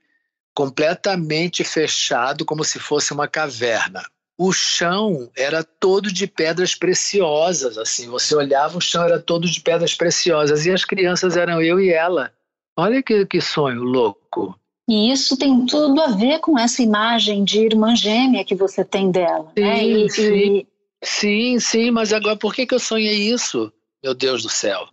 completamente 0.53 1.63
fechado, 1.63 2.45
como 2.45 2.63
se 2.63 2.79
fosse 2.79 3.11
uma 3.13 3.27
caverna. 3.27 4.03
O 4.37 4.51
chão 4.51 5.29
era 5.35 5.63
todo 5.63 6.11
de 6.11 6.27
pedras 6.27 6.75
preciosas, 6.75 7.77
assim. 7.77 8.07
Você 8.09 8.35
olhava, 8.35 8.77
o 8.77 8.81
chão 8.81 9.03
era 9.03 9.19
todo 9.19 9.49
de 9.49 9.61
pedras 9.61 9.93
preciosas 9.93 10.65
e 10.65 10.71
as 10.71 10.83
crianças 10.83 11.37
eram 11.37 11.61
eu 11.61 11.79
e 11.79 11.89
ela. 11.89 12.31
Olha 12.77 13.01
que, 13.01 13.25
que 13.25 13.39
sonho 13.39 13.81
louco. 13.83 14.57
E 14.89 15.11
isso 15.11 15.37
tem 15.37 15.65
tudo 15.65 15.99
a 16.01 16.07
ver 16.07 16.39
com 16.39 16.59
essa 16.59 16.81
imagem 16.81 17.43
de 17.43 17.59
irmã 17.59 17.95
gêmea 17.95 18.43
que 18.45 18.53
você 18.55 18.83
tem 18.83 19.09
dela, 19.09 19.51
né? 19.57 19.77
Sim, 19.77 20.05
E- 20.05 20.09
sim. 20.09 20.33
e 20.33 20.67
Sim, 21.03 21.59
sim, 21.59 21.91
mas 21.91 22.11
agora 22.11 22.35
por 22.35 22.53
que, 22.53 22.65
que 22.65 22.73
eu 22.73 22.79
sonhei 22.79 23.29
isso? 23.31 23.71
Meu 24.03 24.15
Deus 24.15 24.41
do 24.41 24.49
céu. 24.49 24.87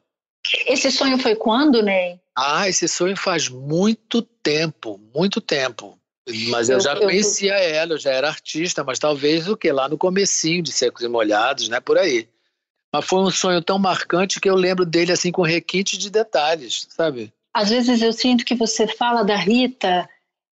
esse 0.66 0.90
sonho 0.90 1.18
foi 1.18 1.34
quando, 1.34 1.82
Ney? 1.82 2.20
Ah, 2.36 2.68
esse 2.68 2.88
sonho 2.88 3.16
faz 3.16 3.48
muito 3.48 4.22
tempo, 4.22 4.98
muito 5.14 5.40
tempo. 5.40 5.98
Mas 6.48 6.68
eu, 6.68 6.76
Eu- 6.76 6.80
já 6.80 6.94
eu- 6.94 7.00
conhecia 7.02 7.54
ela, 7.54 7.94
eu 7.94 7.98
já 7.98 8.10
era 8.12 8.28
artista, 8.28 8.84
mas 8.84 8.98
talvez 8.98 9.48
o 9.48 9.56
que 9.56 9.70
lá 9.72 9.88
no 9.88 9.98
comecinho 9.98 10.62
de 10.62 10.72
Secos 10.72 11.02
e 11.02 11.08
Molhados, 11.08 11.68
né, 11.68 11.80
por 11.80 11.98
aí. 11.98 12.28
Mas 12.94 13.04
foi 13.06 13.20
um 13.20 13.30
sonho 13.30 13.60
tão 13.62 13.78
marcante 13.78 14.40
que 14.40 14.48
eu 14.48 14.54
lembro 14.54 14.84
dele 14.86 15.12
assim 15.12 15.32
com 15.32 15.42
requinte 15.42 15.98
de 15.98 16.10
detalhes, 16.10 16.86
sabe? 16.90 17.32
Às 17.52 17.70
vezes 17.70 18.00
eu 18.02 18.12
sinto 18.12 18.44
que 18.44 18.54
você 18.54 18.86
fala 18.86 19.22
da 19.22 19.36
Rita, 19.36 20.08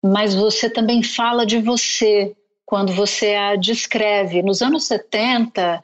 mas 0.03 0.36
você 0.36 0.70
também 0.70 1.01
fala 1.01 1.46
de 1.46 1.60
você 1.62 2.36
quando 2.65 2.94
você 2.94 3.34
a 3.36 3.55
descreve. 3.55 4.41
Nos 4.44 4.62
anos 4.62 4.86
70, 4.86 5.82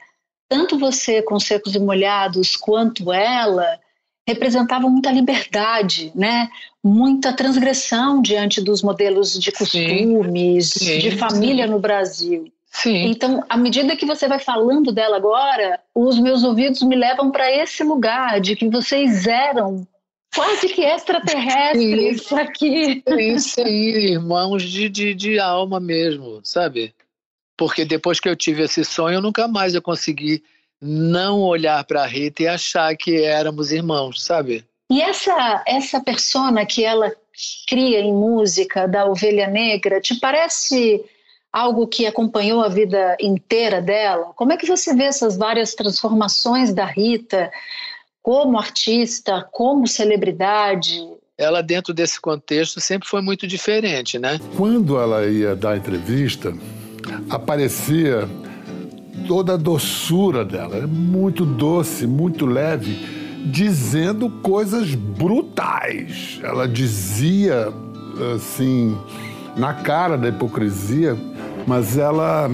tanto 0.50 0.78
você 0.78 1.22
com 1.22 1.40
Secos 1.40 1.74
e 1.76 1.80
Molhados 1.80 2.56
quanto 2.56 3.12
ela 3.12 3.80
representavam 4.32 4.90
muita 4.90 5.12
liberdade, 5.12 6.12
né? 6.16 6.50
Muita 6.84 7.34
transgressão 7.34 8.22
diante 8.22 8.62
dos 8.62 8.82
modelos 8.82 9.40
de 9.40 9.52
costumes, 9.52 10.70
Sim, 10.70 11.00
de 11.00 11.12
sim, 11.12 11.18
família 11.18 11.66
sim. 11.66 11.72
no 11.72 11.80
Brasil. 11.80 12.52
Sim. 12.72 13.12
Então, 13.12 13.44
à 13.50 13.58
medida 13.58 13.96
que 13.96 14.06
você 14.06 14.28
vai 14.28 14.40
falando 14.40 14.92
dela 14.92 15.18
agora, 15.18 15.80
os 15.94 16.18
meus 16.18 16.44
ouvidos 16.44 16.82
me 16.82 16.96
levam 16.96 17.30
para 17.30 17.52
esse 17.52 17.84
lugar 17.84 18.40
de 18.40 18.56
que 18.56 18.70
vocês 18.70 19.28
eram 19.28 19.86
quase 20.34 20.70
que 20.70 20.82
extraterrestres 20.82 22.32
aqui. 22.32 23.04
Sim, 23.08 23.40
sim, 23.40 23.64
irmãos 23.68 24.64
de, 24.64 24.88
de, 24.88 25.14
de 25.14 25.38
alma 25.38 25.80
mesmo, 25.80 26.40
sabe? 26.44 26.94
Porque 27.58 27.84
depois 27.84 28.20
que 28.20 28.30
eu 28.30 28.36
tive 28.36 28.64
esse 28.64 28.86
sonho, 28.86 29.16
eu 29.16 29.22
nunca 29.22 29.48
mais 29.48 29.76
eu 29.76 29.82
consegui 29.82 30.42
não 30.82 31.42
olhar 31.42 31.84
para 31.84 32.04
a 32.04 32.08
Rita 32.08 32.44
e 32.44 32.48
achar 32.48 32.96
que 32.96 33.24
éramos 33.24 33.72
irmãos, 33.72 34.24
sabe? 34.24 34.66
E 34.90 35.02
essa 35.02 35.64
essa 35.68 36.02
persona 36.02 36.66
que 36.66 36.84
ela 36.84 37.12
cria 37.68 38.00
em 38.00 38.14
música 38.14 38.88
da 38.88 39.06
ovelha 39.06 39.48
negra, 39.48 40.02
te 40.02 40.20
parece 40.20 41.04
algo 41.52 41.88
que 41.88 42.06
acompanhou 42.06 42.62
a 42.62 42.70
vida 42.70 43.16
inteira 43.20 43.82
dela? 43.82 44.32
Como 44.36 44.54
é 44.54 44.58
que 44.58 44.66
você 44.66 44.96
vê 44.96 45.04
essas 45.04 45.38
várias 45.38 45.74
transformações 45.76 46.74
da 46.74 46.86
Rita 46.86 47.52
como 48.22 48.58
artista, 48.58 49.48
como 49.52 49.88
celebridade? 49.88 51.02
Ela, 51.38 51.62
dentro 51.62 51.94
desse 51.94 52.22
contexto, 52.22 52.80
sempre 52.80 53.08
foi 53.08 53.22
muito 53.22 53.48
diferente, 53.48 54.20
né? 54.20 54.40
Quando 54.56 55.00
ela 55.00 55.26
ia 55.26 55.56
dar 55.56 55.76
entrevista, 55.76 56.54
aparecia 57.30 58.30
toda 59.28 59.54
a 59.54 59.58
doçura 59.58 60.44
dela, 60.46 60.76
era 60.78 60.88
muito 60.88 61.46
doce, 61.46 62.06
muito 62.08 62.46
leve, 62.46 62.98
dizendo 63.46 64.30
coisas 64.30 64.94
brutais. 64.96 66.40
Ela 66.44 66.68
dizia 66.68 67.72
assim, 68.36 68.96
na 69.58 69.74
cara 69.74 70.18
da 70.18 70.30
hipocrisia, 70.30 71.18
mas 71.66 71.98
ela 71.98 72.52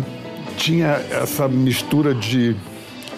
tinha 0.58 1.00
essa 1.12 1.48
mistura 1.48 2.14
de, 2.16 2.56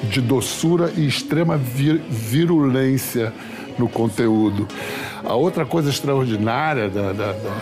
de 0.04 0.20
doçura 0.22 0.92
e 0.98 1.08
extrema 1.08 1.58
vir- 1.58 2.02
virulência 2.10 3.34
no 3.78 3.88
conteúdo. 3.88 4.68
A 5.24 5.36
outra 5.36 5.66
coisa 5.66 5.90
extraordinária 5.90 6.90
da, 6.90 7.14
da- 7.14 7.32
da- 7.34 7.58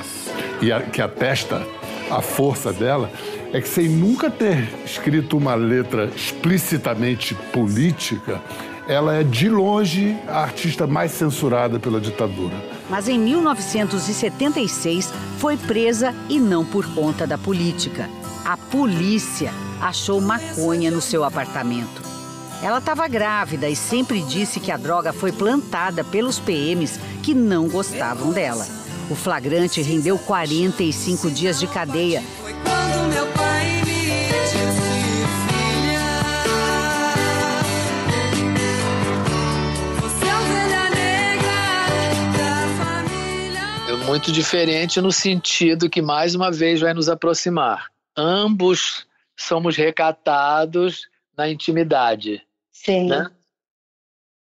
e 0.62 0.72
a- 0.72 0.82
que 0.82 1.01
atesta 1.01 1.62
a 2.10 2.22
força 2.22 2.72
dela 2.72 3.10
é 3.54 3.62
que 3.62 3.68
sem 3.68 3.88
nunca 3.88 4.30
ter 4.30 4.68
escrito 4.86 5.38
uma 5.38 5.56
letra 5.56 6.12
explicitamente 6.16 7.34
política, 7.54 8.42
ela 8.88 9.16
é 9.16 9.24
de 9.24 9.50
longe 9.50 10.18
a 10.27 10.42
artista 10.42 10.88
mais 10.88 11.12
censurada 11.12 11.80
pela 11.80 12.00
ditadura. 12.00 12.56
Mas 12.89 13.08
em 13.08 13.20
1976 13.20 15.12
foi 15.38 15.58
presa 15.58 16.16
e 16.30 16.39
não 16.39 16.66
por 16.66 16.86
conta 16.94 17.27
da 17.27 17.38
política. 17.38 18.10
A 18.46 18.56
polícia 18.56 19.51
achou 19.82 20.22
maconha 20.22 20.89
no 20.89 21.01
seu 21.01 21.24
apartamento. 21.24 22.01
Ela 22.63 22.80
estava 22.80 23.08
grávida 23.08 23.70
e 23.70 23.75
sempre 23.75 24.22
disse 24.22 24.60
que 24.60 24.72
a 24.72 24.77
droga 24.77 25.13
foi 25.13 25.32
plantada 25.32 26.04
pelos 26.04 26.39
PMs 26.39 27.00
que 27.22 27.34
não 27.34 27.68
gostavam 27.68 28.32
dela. 28.32 28.66
O 29.10 29.16
flagrante 29.16 29.82
rendeu 29.82 30.18
45 30.18 31.30
dias 31.30 31.60
de 31.60 31.68
cadeia 31.68 32.24
muito 44.08 44.32
diferente 44.32 45.02
no 45.02 45.12
sentido 45.12 45.89
que, 45.89 46.02
mais 46.02 46.34
uma 46.34 46.50
vez, 46.50 46.80
vai 46.80 46.93
nos 46.93 47.10
aproximar. 47.10 47.91
Ambos 48.15 49.06
somos 49.36 49.76
recatados 49.76 51.10
na 51.38 51.50
intimidade. 51.50 52.41
Sim. 52.72 53.10
Né? 53.10 53.30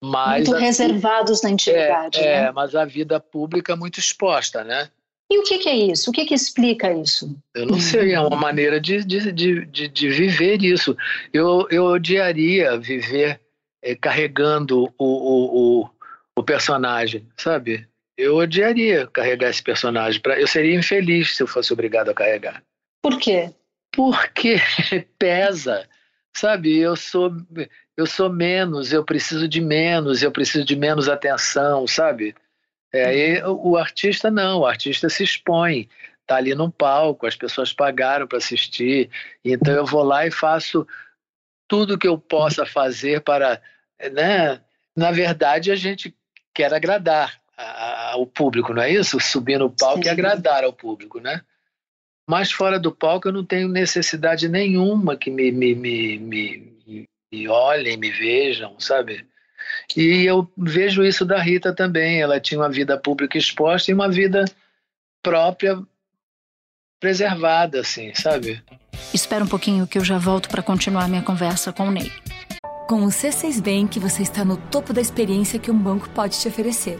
Mas 0.01 0.47
Muito 0.47 0.61
reservados 0.61 1.41
na 1.41 1.49
intimidade. 1.49 2.19
É, 2.19 2.43
né? 2.43 2.47
é, 2.47 2.51
mas 2.51 2.75
a 2.75 2.85
vida 2.85 3.19
pública 3.19 3.73
é 3.73 3.75
muito 3.75 3.99
exposta, 3.99 4.63
né? 4.63 4.89
E 5.29 5.37
o 5.37 5.43
que, 5.43 5.57
que 5.57 5.67
é 5.67 5.75
isso? 5.75 6.09
O 6.09 6.13
que, 6.13 6.23
que 6.23 6.33
explica 6.33 6.93
isso? 6.93 7.37
Eu 7.53 7.65
não 7.65 7.79
sei, 7.81 8.13
é 8.13 8.21
uma 8.21 8.37
maneira 8.37 8.79
de, 8.79 9.03
de, 9.03 9.31
de, 9.33 9.87
de, 9.89 10.09
viver 10.09 10.63
isso. 10.63 10.95
Eu, 11.33 11.67
eu 11.69 11.83
odiaria 11.83 12.79
viver 12.79 13.41
eh, 13.81 13.95
carregando 13.95 14.85
o, 14.97 15.05
o, 15.05 15.81
o, 15.81 15.89
o 16.37 16.43
personagem, 16.43 17.27
sabe? 17.35 17.85
Eu 18.17 18.37
odiaria 18.37 19.05
carregar 19.07 19.49
esse 19.49 19.61
personagem. 19.61 20.19
Pra, 20.19 20.39
eu 20.39 20.47
seria 20.47 20.75
infeliz 20.75 21.35
se 21.35 21.43
eu 21.43 21.47
fosse 21.47 21.71
obrigado 21.71 22.09
a 22.09 22.13
carregar. 22.13 22.63
Por 23.01 23.19
quê? 23.19 23.53
Porque 23.91 24.57
pesa, 25.19 25.87
sabe? 26.35 26.77
Eu 26.77 26.95
sou, 26.95 27.31
eu 27.95 28.07
sou 28.07 28.29
menos, 28.29 28.91
eu 28.91 29.03
preciso 29.03 29.47
de 29.47 29.61
menos, 29.61 30.23
eu 30.23 30.31
preciso 30.31 30.65
de 30.65 30.75
menos 30.75 31.07
atenção, 31.07 31.85
sabe? 31.85 32.35
É, 32.91 33.15
e 33.15 33.43
o 33.43 33.71
o 33.71 33.77
artista 33.77 34.31
não, 34.31 34.61
o 34.61 34.65
artista 34.65 35.09
se 35.09 35.23
expõe, 35.23 35.87
tá 36.25 36.37
ali 36.37 36.55
no 36.55 36.71
palco, 36.71 37.27
as 37.27 37.35
pessoas 37.35 37.73
pagaram 37.73 38.25
para 38.27 38.37
assistir, 38.37 39.09
então 39.43 39.73
eu 39.73 39.85
vou 39.85 40.03
lá 40.03 40.25
e 40.25 40.31
faço 40.31 40.87
tudo 41.67 41.97
que 41.97 42.07
eu 42.07 42.17
possa 42.17 42.65
fazer 42.65 43.21
para, 43.21 43.61
né? 44.13 44.61
Na 44.95 45.11
verdade, 45.11 45.69
a 45.69 45.75
gente 45.75 46.15
quer 46.53 46.73
agradar 46.73 47.39
a- 47.57 48.11
a- 48.11 48.17
o 48.17 48.25
público, 48.27 48.73
não 48.73 48.81
é 48.83 48.91
isso? 48.91 49.19
Subir 49.19 49.57
no 49.57 49.69
palco 49.69 50.01
e 50.01 50.03
Sim. 50.03 50.09
agradar 50.09 50.63
ao 50.63 50.71
público, 50.71 51.19
né? 51.19 51.41
Mas 52.29 52.51
fora 52.51 52.79
do 52.79 52.91
palco 52.91 53.27
eu 53.27 53.31
não 53.33 53.43
tenho 53.43 53.67
necessidade 53.67 54.47
nenhuma 54.49 55.15
que 55.15 55.31
me, 55.31 55.51
me, 55.51 55.73
me, 55.73 56.17
me, 56.19 57.05
me 57.31 57.47
olhem, 57.47 57.97
me 57.97 58.11
vejam, 58.11 58.79
sabe? 58.79 59.25
E 59.95 60.23
eu 60.25 60.49
vejo 60.57 61.03
isso 61.03 61.25
da 61.25 61.41
Rita 61.41 61.73
também. 61.73 62.21
Ela 62.21 62.39
tinha 62.39 62.59
uma 62.59 62.69
vida 62.69 62.97
pública 62.97 63.37
exposta 63.37 63.89
e 63.89 63.93
uma 63.93 64.09
vida 64.09 64.45
própria 65.23 65.81
preservada, 66.99 67.79
assim, 67.81 68.13
sabe? 68.13 68.61
Espera 69.13 69.43
um 69.43 69.47
pouquinho 69.47 69.87
que 69.87 69.97
eu 69.97 70.03
já 70.03 70.17
volto 70.17 70.49
para 70.49 70.63
continuar 70.63 71.07
minha 71.07 71.21
conversa 71.21 71.71
com 71.71 71.87
o 71.87 71.91
Ney. 71.91 72.11
Com 72.87 73.03
o 73.03 73.07
C6 73.07 73.61
Bank, 73.61 73.99
você 73.99 74.21
está 74.23 74.43
no 74.45 74.57
topo 74.57 74.93
da 74.93 75.01
experiência 75.01 75.59
que 75.59 75.69
um 75.69 75.77
banco 75.77 76.09
pode 76.09 76.39
te 76.39 76.47
oferecer. 76.47 76.99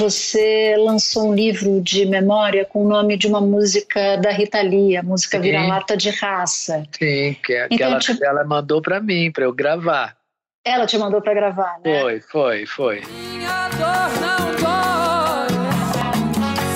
Você 0.00 0.76
lançou 0.78 1.28
um 1.28 1.34
livro 1.34 1.78
de 1.82 2.06
memória 2.06 2.64
com 2.64 2.86
o 2.86 2.88
nome 2.88 3.18
de 3.18 3.26
uma 3.26 3.38
música 3.38 4.16
da 4.16 4.30
Rita 4.30 4.62
Lee, 4.62 4.96
a 4.96 5.02
música 5.02 5.36
Sim. 5.36 5.42
Vira-Lata 5.42 5.94
de 5.94 6.08
Raça. 6.08 6.84
Sim, 6.98 7.36
que, 7.44 7.66
que 7.68 7.68
Então, 7.70 7.88
ela, 7.90 7.98
tipo- 7.98 8.24
ela 8.24 8.42
mandou 8.42 8.80
para 8.80 8.98
mim, 8.98 9.30
para 9.30 9.44
eu 9.44 9.52
gravar. 9.52 10.16
Ela 10.64 10.86
te 10.86 10.96
mandou 10.96 11.20
para 11.20 11.34
gravar, 11.34 11.78
né? 11.84 12.00
Foi, 12.00 12.20
foi, 12.22 12.64
foi. 12.66 13.00
Minha 13.00 13.68
dor 13.68 14.10
não 14.22 14.56
dói. 14.56 15.50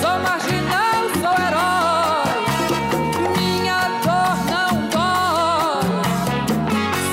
Sou 0.02 0.18
marginal, 0.20 1.08
sou 1.22 1.32
herói. 1.46 2.28
Minha 3.38 3.88
dor 4.04 4.36
não 4.52 4.70
dói. 4.90 5.88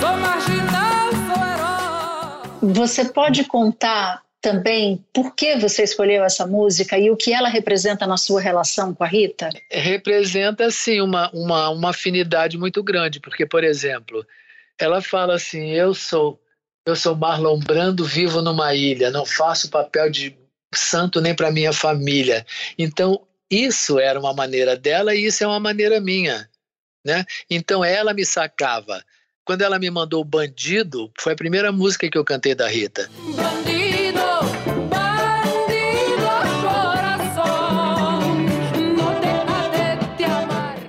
Sou 0.02 0.18
marginal, 0.18 1.10
sou 1.26 1.42
herói. 1.48 2.74
Você 2.74 3.06
pode 3.06 3.46
contar 3.46 4.22
também 4.42 5.06
por 5.14 5.36
que 5.36 5.56
você 5.56 5.84
escolheu 5.84 6.24
essa 6.24 6.48
música 6.48 6.98
e 6.98 7.12
o 7.12 7.16
que 7.16 7.32
ela 7.32 7.48
representa 7.48 8.08
na 8.08 8.18
sua 8.18 8.42
relação 8.42 8.94
com 8.94 9.04
a 9.04 9.08
Rita? 9.08 9.50
representa 9.70 10.66
assim 10.66 11.00
uma, 11.00 11.30
uma, 11.32 11.70
uma 11.70 11.90
afinidade 11.92 12.58
muito 12.58 12.82
grande, 12.84 13.20
porque, 13.20 13.46
por 13.46 13.64
exemplo, 13.64 14.26
ela 14.80 15.02
fala 15.02 15.36
assim: 15.36 15.70
eu 15.70 15.94
sou, 15.94 16.42
eu 16.86 16.96
sou 16.96 17.16
Marlon 17.16 17.60
Brando, 17.60 18.04
vivo 18.04 18.42
numa 18.42 18.74
ilha, 18.74 19.12
não 19.12 19.26
faço 19.26 19.70
papel 19.70 20.10
de 20.10 20.36
santo 20.74 21.22
nem 21.22 21.36
para 21.36 21.52
minha 21.52 21.72
família. 21.72 22.46
Então, 22.80 23.22
isso 23.50 24.00
era 24.00 24.20
uma 24.20 24.34
maneira 24.34 24.76
dela 24.76 25.14
e 25.14 25.26
isso 25.26 25.44
é 25.44 25.48
uma 25.48 25.60
maneira 25.60 26.00
minha, 26.02 26.50
né? 27.06 27.26
Então 27.50 27.86
ela 27.86 28.14
me 28.14 28.26
sacava. 28.26 29.04
Quando 29.44 29.64
ela 29.64 29.78
me 29.78 29.90
mandou 29.90 30.24
Bandido, 30.24 31.12
foi 31.20 31.34
a 31.34 31.36
primeira 31.36 31.72
música 31.72 32.10
que 32.10 32.18
eu 32.18 32.24
cantei 32.24 32.56
da 32.56 32.68
Rita. 32.70 33.10
Bandido 33.36 33.81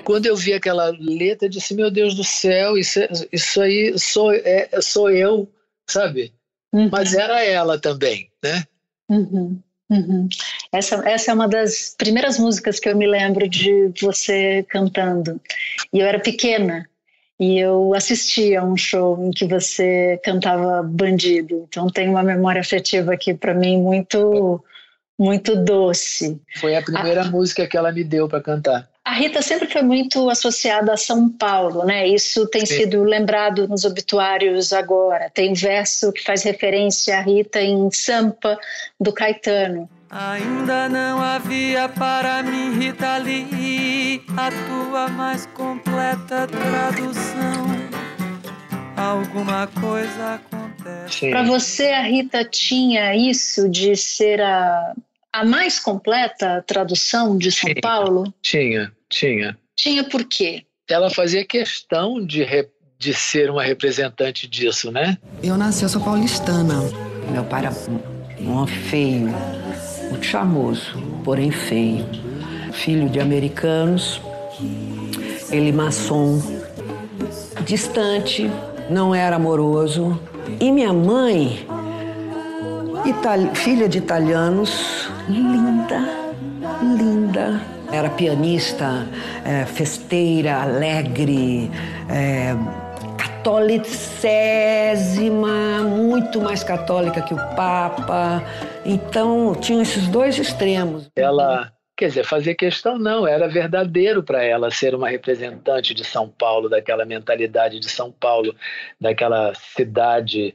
Quando 0.04 0.26
eu 0.26 0.36
vi 0.36 0.52
aquela 0.52 0.94
letra, 0.98 1.46
eu 1.46 1.50
disse: 1.50 1.74
Meu 1.74 1.90
Deus 1.90 2.14
do 2.14 2.24
céu, 2.24 2.76
isso, 2.76 3.00
é- 3.00 3.08
isso 3.32 3.60
aí 3.60 3.98
sou, 3.98 4.32
é, 4.32 4.68
sou 4.80 5.10
eu, 5.10 5.48
sabe? 5.88 6.32
Mas 6.90 7.14
era 7.14 7.44
ela 7.44 7.78
também, 7.78 8.30
né? 8.42 8.64
Uhum, 9.08 9.60
uhum. 9.90 10.28
Essa, 10.72 11.06
essa 11.06 11.30
é 11.30 11.34
uma 11.34 11.46
das 11.46 11.94
primeiras 11.98 12.38
músicas 12.38 12.80
que 12.80 12.88
eu 12.88 12.96
me 12.96 13.06
lembro 13.06 13.46
de 13.46 13.92
você 14.00 14.64
cantando. 14.68 15.38
E 15.92 15.98
eu 16.00 16.06
era 16.06 16.18
pequena 16.18 16.88
e 17.38 17.58
eu 17.58 17.92
assistia 17.94 18.60
a 18.60 18.64
um 18.64 18.76
show 18.76 19.22
em 19.22 19.30
que 19.30 19.44
você 19.44 20.18
cantava 20.24 20.82
Bandido. 20.82 21.66
Então 21.68 21.88
tem 21.88 22.08
uma 22.08 22.22
memória 22.22 22.60
afetiva 22.60 23.12
aqui 23.12 23.34
para 23.34 23.52
mim 23.52 23.82
muito 23.82 24.64
muito 25.18 25.54
doce. 25.54 26.40
Foi 26.58 26.74
a 26.74 26.82
primeira 26.82 27.24
música 27.24 27.66
que 27.66 27.76
ela 27.76 27.92
me 27.92 28.02
deu 28.02 28.28
para 28.28 28.40
cantar. 28.40 28.88
A 29.12 29.14
Rita 29.14 29.42
sempre 29.42 29.68
foi 29.68 29.82
muito 29.82 30.30
associada 30.30 30.94
a 30.94 30.96
São 30.96 31.28
Paulo, 31.28 31.84
né? 31.84 32.08
Isso 32.08 32.46
tem 32.46 32.64
Sim. 32.64 32.78
sido 32.78 33.04
lembrado 33.04 33.68
nos 33.68 33.84
obituários 33.84 34.72
agora. 34.72 35.28
Tem 35.28 35.52
verso 35.52 36.10
que 36.14 36.24
faz 36.24 36.42
referência 36.42 37.18
à 37.18 37.20
Rita 37.20 37.60
em 37.60 37.90
Sampa, 37.90 38.58
do 38.98 39.12
Caetano. 39.12 39.86
Ainda 40.08 40.88
não 40.88 41.20
havia 41.20 41.90
para 41.90 42.42
mim, 42.42 42.78
Rita 42.78 43.18
Lee, 43.18 44.24
a 44.34 44.50
tua 44.50 45.08
mais 45.08 45.44
completa 45.44 46.46
tradução. 46.46 47.66
Alguma 48.96 49.66
coisa 49.66 50.36
acontece. 50.36 51.28
Para 51.28 51.42
você, 51.42 51.88
a 51.88 52.00
Rita 52.00 52.46
tinha 52.46 53.14
isso 53.14 53.68
de 53.68 53.94
ser 53.94 54.40
a, 54.40 54.94
a 55.30 55.44
mais 55.44 55.78
completa 55.78 56.64
tradução 56.66 57.36
de 57.36 57.52
São 57.52 57.74
Paulo? 57.82 58.32
Tinha, 58.40 58.90
tinha. 59.12 59.56
Tinha 59.76 60.02
por 60.04 60.24
quê? 60.24 60.64
Ela 60.88 61.08
fazia 61.10 61.44
questão 61.44 62.24
de, 62.24 62.42
re- 62.42 62.68
de 62.98 63.14
ser 63.14 63.50
uma 63.50 63.62
representante 63.62 64.46
disso, 64.48 64.90
né? 64.90 65.16
Eu 65.42 65.56
nasci, 65.56 65.82
eu 65.84 65.88
sou 65.88 66.00
paulistana. 66.02 66.74
Meu 67.30 67.44
pai 67.44 67.66
era 67.66 67.74
um 68.40 68.52
homem 68.56 68.66
feio, 68.74 69.28
muito 70.10 70.24
charmoso, 70.26 70.92
porém 71.24 71.50
feio. 71.50 72.04
Filho 72.72 73.08
de 73.08 73.20
americanos, 73.20 74.20
ele 75.50 75.72
maçom, 75.72 76.40
distante, 77.64 78.50
não 78.90 79.14
era 79.14 79.36
amoroso. 79.36 80.20
E 80.60 80.70
minha 80.72 80.92
mãe, 80.92 81.66
itali- 83.04 83.54
filha 83.54 83.88
de 83.88 83.98
italianos, 83.98 85.08
linda, 85.28 86.00
linda. 86.82 87.60
Era 87.92 88.10
pianista, 88.10 89.06
eh, 89.44 89.66
festeira, 89.66 90.62
alegre, 90.62 91.70
eh, 92.08 92.54
catolicésima, 93.18 95.82
muito 95.82 96.40
mais 96.40 96.64
católica 96.64 97.20
que 97.20 97.34
o 97.34 97.54
Papa. 97.54 98.42
Então, 98.84 99.54
tinha 99.56 99.82
esses 99.82 100.08
dois 100.08 100.38
extremos. 100.38 101.10
Ela, 101.14 101.72
quer 101.96 102.08
dizer, 102.08 102.24
fazer 102.24 102.54
questão 102.54 102.98
não, 102.98 103.26
era 103.26 103.48
verdadeiro 103.48 104.22
para 104.22 104.42
ela 104.42 104.70
ser 104.70 104.94
uma 104.94 105.08
representante 105.08 105.92
de 105.92 106.04
São 106.04 106.28
Paulo, 106.28 106.68
daquela 106.68 107.04
mentalidade 107.04 107.78
de 107.78 107.90
São 107.90 108.12
Paulo, 108.12 108.54
daquela 109.00 109.52
cidade 109.54 110.54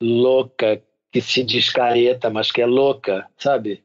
louca 0.00 0.80
que 1.10 1.20
se 1.20 1.42
diz 1.42 1.70
careta, 1.70 2.28
mas 2.28 2.52
que 2.52 2.60
é 2.60 2.66
louca, 2.66 3.26
sabe? 3.38 3.82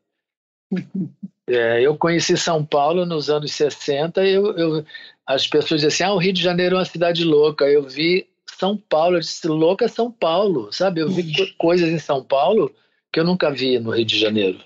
É, 1.53 1.81
eu 1.81 1.95
conheci 1.97 2.37
São 2.37 2.63
Paulo 2.63 3.05
nos 3.05 3.29
anos 3.29 3.51
60 3.53 4.23
e 4.23 4.31
eu, 4.33 4.57
eu- 4.57 4.85
as 5.25 5.47
pessoas 5.47 5.81
diziam 5.81 5.87
assim, 5.89 6.03
ah, 6.03 6.13
o 6.13 6.17
Rio 6.17 6.33
de 6.33 6.41
Janeiro 6.41 6.75
é 6.75 6.79
uma 6.79 6.85
cidade 6.85 7.23
louca. 7.23 7.65
Eu 7.65 7.83
vi 7.83 8.27
São 8.57 8.77
Paulo, 8.77 9.15
eu 9.17 9.19
disse, 9.21 9.47
louca 9.47 9.85
é 9.85 9.87
São 9.87 10.11
Paulo, 10.11 10.71
sabe? 10.71 11.01
Eu 11.01 11.09
vi 11.09 11.33
co- 11.35 11.47
coisas 11.57 11.89
em 11.89 11.99
São 11.99 12.23
Paulo 12.23 12.73
que 13.13 13.19
eu 13.19 13.23
nunca 13.23 13.49
vi 13.51 13.79
no 13.79 13.91
Rio 13.91 14.05
de 14.05 14.19
Janeiro. 14.19 14.59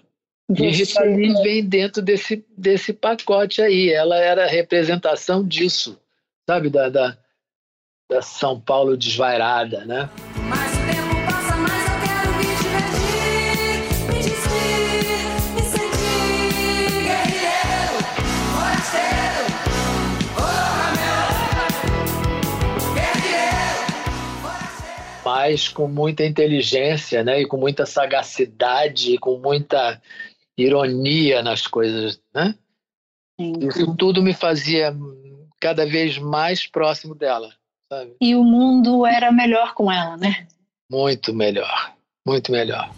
E 0.49 0.67
Rita 0.69 1.01
Lee 1.03 1.33
vem 1.41 1.65
dentro 1.65 2.01
desse, 2.03 2.45
desse 2.55 2.93
pacote 2.93 3.61
aí. 3.61 3.89
Ela 3.89 4.17
era 4.17 4.43
a 4.45 4.47
representação 4.47 5.43
disso, 5.45 5.99
sabe? 6.47 6.69
Da, 6.69 6.87
da, 6.89 7.17
da 8.09 8.21
São 8.21 8.59
Paulo 8.59 8.95
desvairada, 8.95 9.83
né? 9.85 10.07
Mais 10.47 10.94
Mas 25.45 25.69
com 25.69 25.87
muita 25.87 26.25
inteligência, 26.25 27.23
né? 27.23 27.41
E 27.41 27.45
com 27.45 27.55
muita 27.55 27.85
sagacidade, 27.85 29.13
e 29.13 29.17
com 29.19 29.37
muita 29.37 30.01
ironia 30.57 31.43
nas 31.43 31.67
coisas, 31.67 32.19
né? 32.33 32.55
Isso 33.37 33.95
tudo 33.95 34.23
me 34.23 34.33
fazia 34.33 34.95
cada 35.59 35.85
vez 35.85 36.17
mais 36.17 36.65
próximo 36.65 37.13
dela, 37.13 37.53
sabe? 37.91 38.15
E 38.19 38.35
o 38.35 38.43
mundo 38.43 39.05
era 39.05 39.31
melhor 39.31 39.75
com 39.75 39.91
ela, 39.91 40.17
né? 40.17 40.47
Muito 40.89 41.31
melhor, 41.31 41.93
muito 42.25 42.51
melhor. 42.51 42.89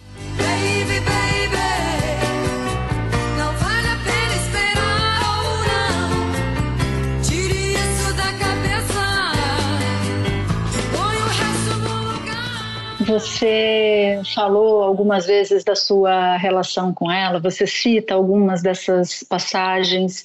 Você 13.08 14.20
falou 14.34 14.82
algumas 14.82 15.24
vezes 15.24 15.64
da 15.64 15.74
sua 15.74 16.36
relação 16.36 16.92
com 16.92 17.10
ela, 17.10 17.40
você 17.40 17.66
cita 17.66 18.12
algumas 18.12 18.60
dessas 18.60 19.22
passagens. 19.22 20.22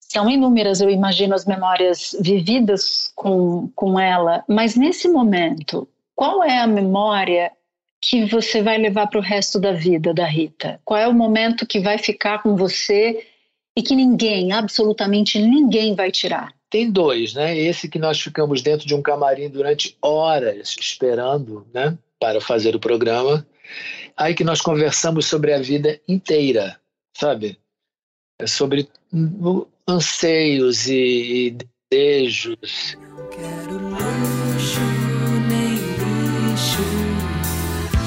São 0.00 0.28
inúmeras, 0.28 0.80
eu 0.80 0.90
imagino, 0.90 1.32
as 1.32 1.46
memórias 1.46 2.16
vividas 2.20 3.12
com, 3.14 3.70
com 3.76 4.00
ela, 4.00 4.42
mas 4.48 4.74
nesse 4.74 5.08
momento, 5.08 5.88
qual 6.16 6.42
é 6.42 6.58
a 6.58 6.66
memória 6.66 7.52
que 8.00 8.24
você 8.24 8.64
vai 8.64 8.78
levar 8.78 9.06
para 9.06 9.20
o 9.20 9.22
resto 9.22 9.60
da 9.60 9.70
vida 9.70 10.12
da 10.12 10.26
Rita? 10.26 10.80
Qual 10.84 10.98
é 10.98 11.06
o 11.06 11.14
momento 11.14 11.64
que 11.64 11.78
vai 11.78 11.98
ficar 11.98 12.42
com 12.42 12.56
você 12.56 13.24
e 13.76 13.82
que 13.82 13.94
ninguém, 13.94 14.50
absolutamente 14.50 15.38
ninguém 15.38 15.94
vai 15.94 16.10
tirar? 16.10 16.52
Tem 16.72 16.90
dois, 16.90 17.34
né? 17.34 17.56
Esse 17.56 17.86
que 17.86 17.98
nós 17.98 18.18
ficamos 18.18 18.62
dentro 18.62 18.86
de 18.86 18.94
um 18.94 19.02
camarim 19.02 19.50
durante 19.50 19.94
horas 20.00 20.74
esperando, 20.80 21.66
né? 21.72 21.98
Para 22.18 22.40
fazer 22.40 22.74
o 22.74 22.80
programa. 22.80 23.46
Aí 24.16 24.34
que 24.34 24.42
nós 24.42 24.62
conversamos 24.62 25.26
sobre 25.26 25.52
a 25.52 25.60
vida 25.60 26.00
inteira, 26.08 26.80
sabe? 27.14 27.58
É 28.40 28.46
sobre 28.46 28.88
hum, 29.12 29.66
anseios 29.86 30.86
e, 30.86 31.54
desejos. 31.90 32.96
luxo, 33.36 34.80
nem 35.50 35.74
lixo. 35.74 36.82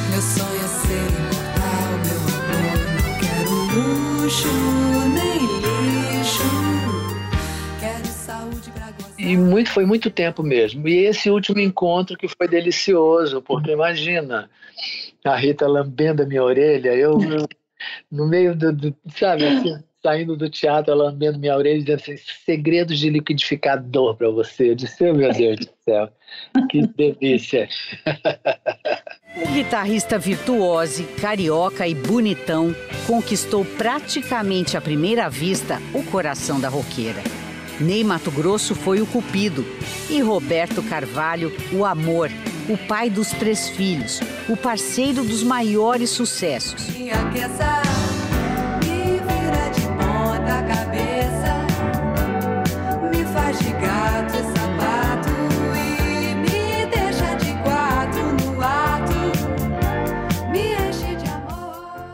Meu 0.10 0.22
sonho 0.24 0.64
é 0.64 0.68
ser 0.68 1.06
imortal, 1.20 1.92
meu 2.04 2.22
amor. 2.34 2.80
Não 2.98 3.12
quero 3.20 3.54
luxo, 4.24 4.50
nem 5.14 5.35
E 9.26 9.36
muito, 9.36 9.70
foi 9.72 9.86
muito 9.86 10.12
tempo 10.12 10.44
mesmo. 10.44 10.88
E 10.88 11.06
esse 11.06 11.30
último 11.30 11.60
encontro 11.60 12.16
que 12.18 12.28
foi 12.28 12.48
delicioso, 12.48 13.42
porque 13.42 13.72
imagina 13.72 14.50
a 15.24 15.36
Rita 15.36 15.68
lambendo 15.68 16.22
a 16.24 16.26
minha 16.26 16.44
orelha, 16.44 16.94
eu 16.94 17.18
no 18.12 18.28
meio 18.28 18.56
do, 18.56 18.72
do- 18.72 18.96
sabe, 19.18 19.46
assim, 19.46 19.76
saindo 20.04 20.38
do 20.38 20.50
teatro, 20.50 20.92
ela 20.92 21.06
lambendo 21.06 21.40
minha 21.40 21.56
orelha, 21.58 21.80
dizendo 21.80 21.96
assim, 21.96 22.16
segredos 22.46 23.00
de 23.00 23.10
liquidificador 23.10 24.16
para 24.16 24.30
você. 24.30 24.70
Eu 24.70 24.76
disse, 24.76 25.04
oh, 25.10 25.14
meu 25.14 25.32
Deus 25.34 25.58
do 25.58 25.70
céu, 25.84 26.10
que 26.70 26.86
delícia. 26.86 27.68
O 29.36 29.48
guitarrista 29.52 30.20
virtuose, 30.20 31.06
carioca 31.20 31.88
e 31.88 31.96
bonitão 31.96 32.76
conquistou 33.08 33.66
praticamente 33.66 34.78
à 34.78 34.82
primeira 34.82 35.28
vista 35.30 35.80
o 35.94 36.04
coração 36.04 36.60
da 36.60 36.70
roqueira. 36.70 37.45
Ney 37.80 38.04
Mato 38.06 38.32
Grosso 38.32 38.74
foi 38.74 39.02
o 39.02 39.06
cupido 39.06 39.66
e 40.10 40.22
Roberto 40.22 40.82
Carvalho 40.82 41.52
o 41.74 41.84
amor, 41.84 42.32
o 42.70 42.78
pai 42.78 43.10
dos 43.10 43.32
três 43.32 43.68
filhos, 43.68 44.22
o 44.48 44.56
parceiro 44.56 45.26
dos 45.26 45.44
maiores 45.44 46.10
sucessos. 46.10 46.88
Me 46.88 47.04
vira 47.04 47.18
de 49.74 49.82
ponta 49.82 50.64
cabeça, 50.64 51.05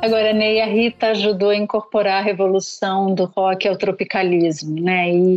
Agora, 0.02 0.34
Ney, 0.34 0.60
a 0.62 0.66
Rita 0.66 1.08
ajudou 1.08 1.50
a 1.50 1.56
incorporar 1.56 2.22
a 2.22 2.26
revolução 2.26 3.14
do 3.14 3.26
rock 3.26 3.68
ao 3.68 3.78
tropicalismo, 3.78 4.82
né? 4.82 5.12
E 5.14 5.36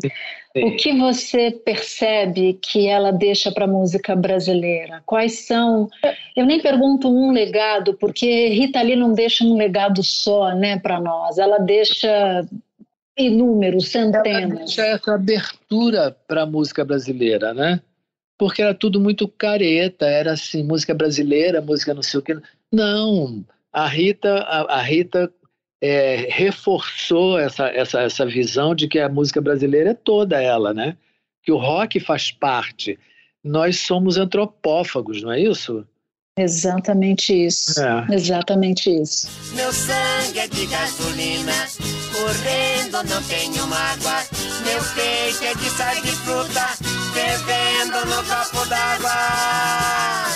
o 0.56 0.76
que 0.76 0.96
você 0.96 1.50
percebe 1.50 2.58
que 2.62 2.86
ela 2.86 3.12
deixa 3.12 3.52
para 3.52 3.64
a 3.64 3.68
música 3.68 4.16
brasileira? 4.16 5.02
Quais 5.04 5.40
são? 5.46 5.90
Eu 6.34 6.46
nem 6.46 6.60
pergunto 6.60 7.08
um 7.08 7.30
legado, 7.30 7.94
porque 7.94 8.48
Rita 8.48 8.80
Lee 8.80 8.96
não 8.96 9.12
deixa 9.12 9.44
um 9.44 9.56
legado 9.56 10.02
só, 10.02 10.54
né, 10.54 10.78
para 10.78 11.00
nós. 11.00 11.38
Ela 11.38 11.58
deixa 11.58 12.46
inúmeros, 13.18 13.88
centenas. 13.88 14.58
Deixa 14.58 14.86
essa 14.86 15.14
abertura 15.14 16.16
para 16.26 16.42
a 16.42 16.46
música 16.46 16.84
brasileira, 16.84 17.52
né? 17.52 17.80
Porque 18.38 18.62
era 18.62 18.74
tudo 18.74 19.00
muito 19.00 19.28
careta, 19.28 20.06
era 20.06 20.32
assim, 20.32 20.64
música 20.64 20.94
brasileira, 20.94 21.60
música 21.60 21.94
não 21.94 22.02
sei 22.02 22.20
o 22.20 22.22
quê. 22.22 22.36
Não, 22.72 23.44
a 23.74 23.88
Rita, 23.88 24.38
a, 24.38 24.78
a 24.78 24.82
Rita 24.82 25.32
é, 25.82 26.28
reforçou 26.30 27.38
essa, 27.38 27.66
essa, 27.66 28.00
essa 28.02 28.24
visão 28.24 28.74
de 28.74 28.86
que 28.86 29.00
a 29.00 29.08
música 29.08 29.40
brasileira 29.40 29.90
é 29.90 29.94
toda 29.94 30.40
ela, 30.40 30.72
né? 30.72 30.96
Que 31.42 31.50
o 31.50 31.58
rock 31.58 31.98
faz 31.98 32.30
parte. 32.30 32.98
Nós 33.42 33.80
somos 33.80 34.16
antropófagos, 34.16 35.22
não 35.22 35.32
é 35.32 35.40
isso? 35.40 35.84
Exatamente 36.38 37.32
isso. 37.34 37.80
É. 37.80 38.14
Exatamente 38.14 38.90
isso. 38.90 39.28
Meu 39.54 39.72
sangue 39.72 40.38
é 40.38 40.48
de 40.48 40.66
gasolina, 40.66 41.52
correndo 42.12 43.08
não 43.08 43.22
tenho 43.24 43.66
mágoa. 43.66 44.22
Meu 44.64 44.82
peito 44.94 45.44
é 45.44 45.54
de 45.54 45.70
sal 45.70 45.94
de 45.96 46.12
fruta, 46.12 46.66
fervendo 47.12 48.06
no 48.06 48.22
copo 48.24 48.68
d'água. 48.68 50.33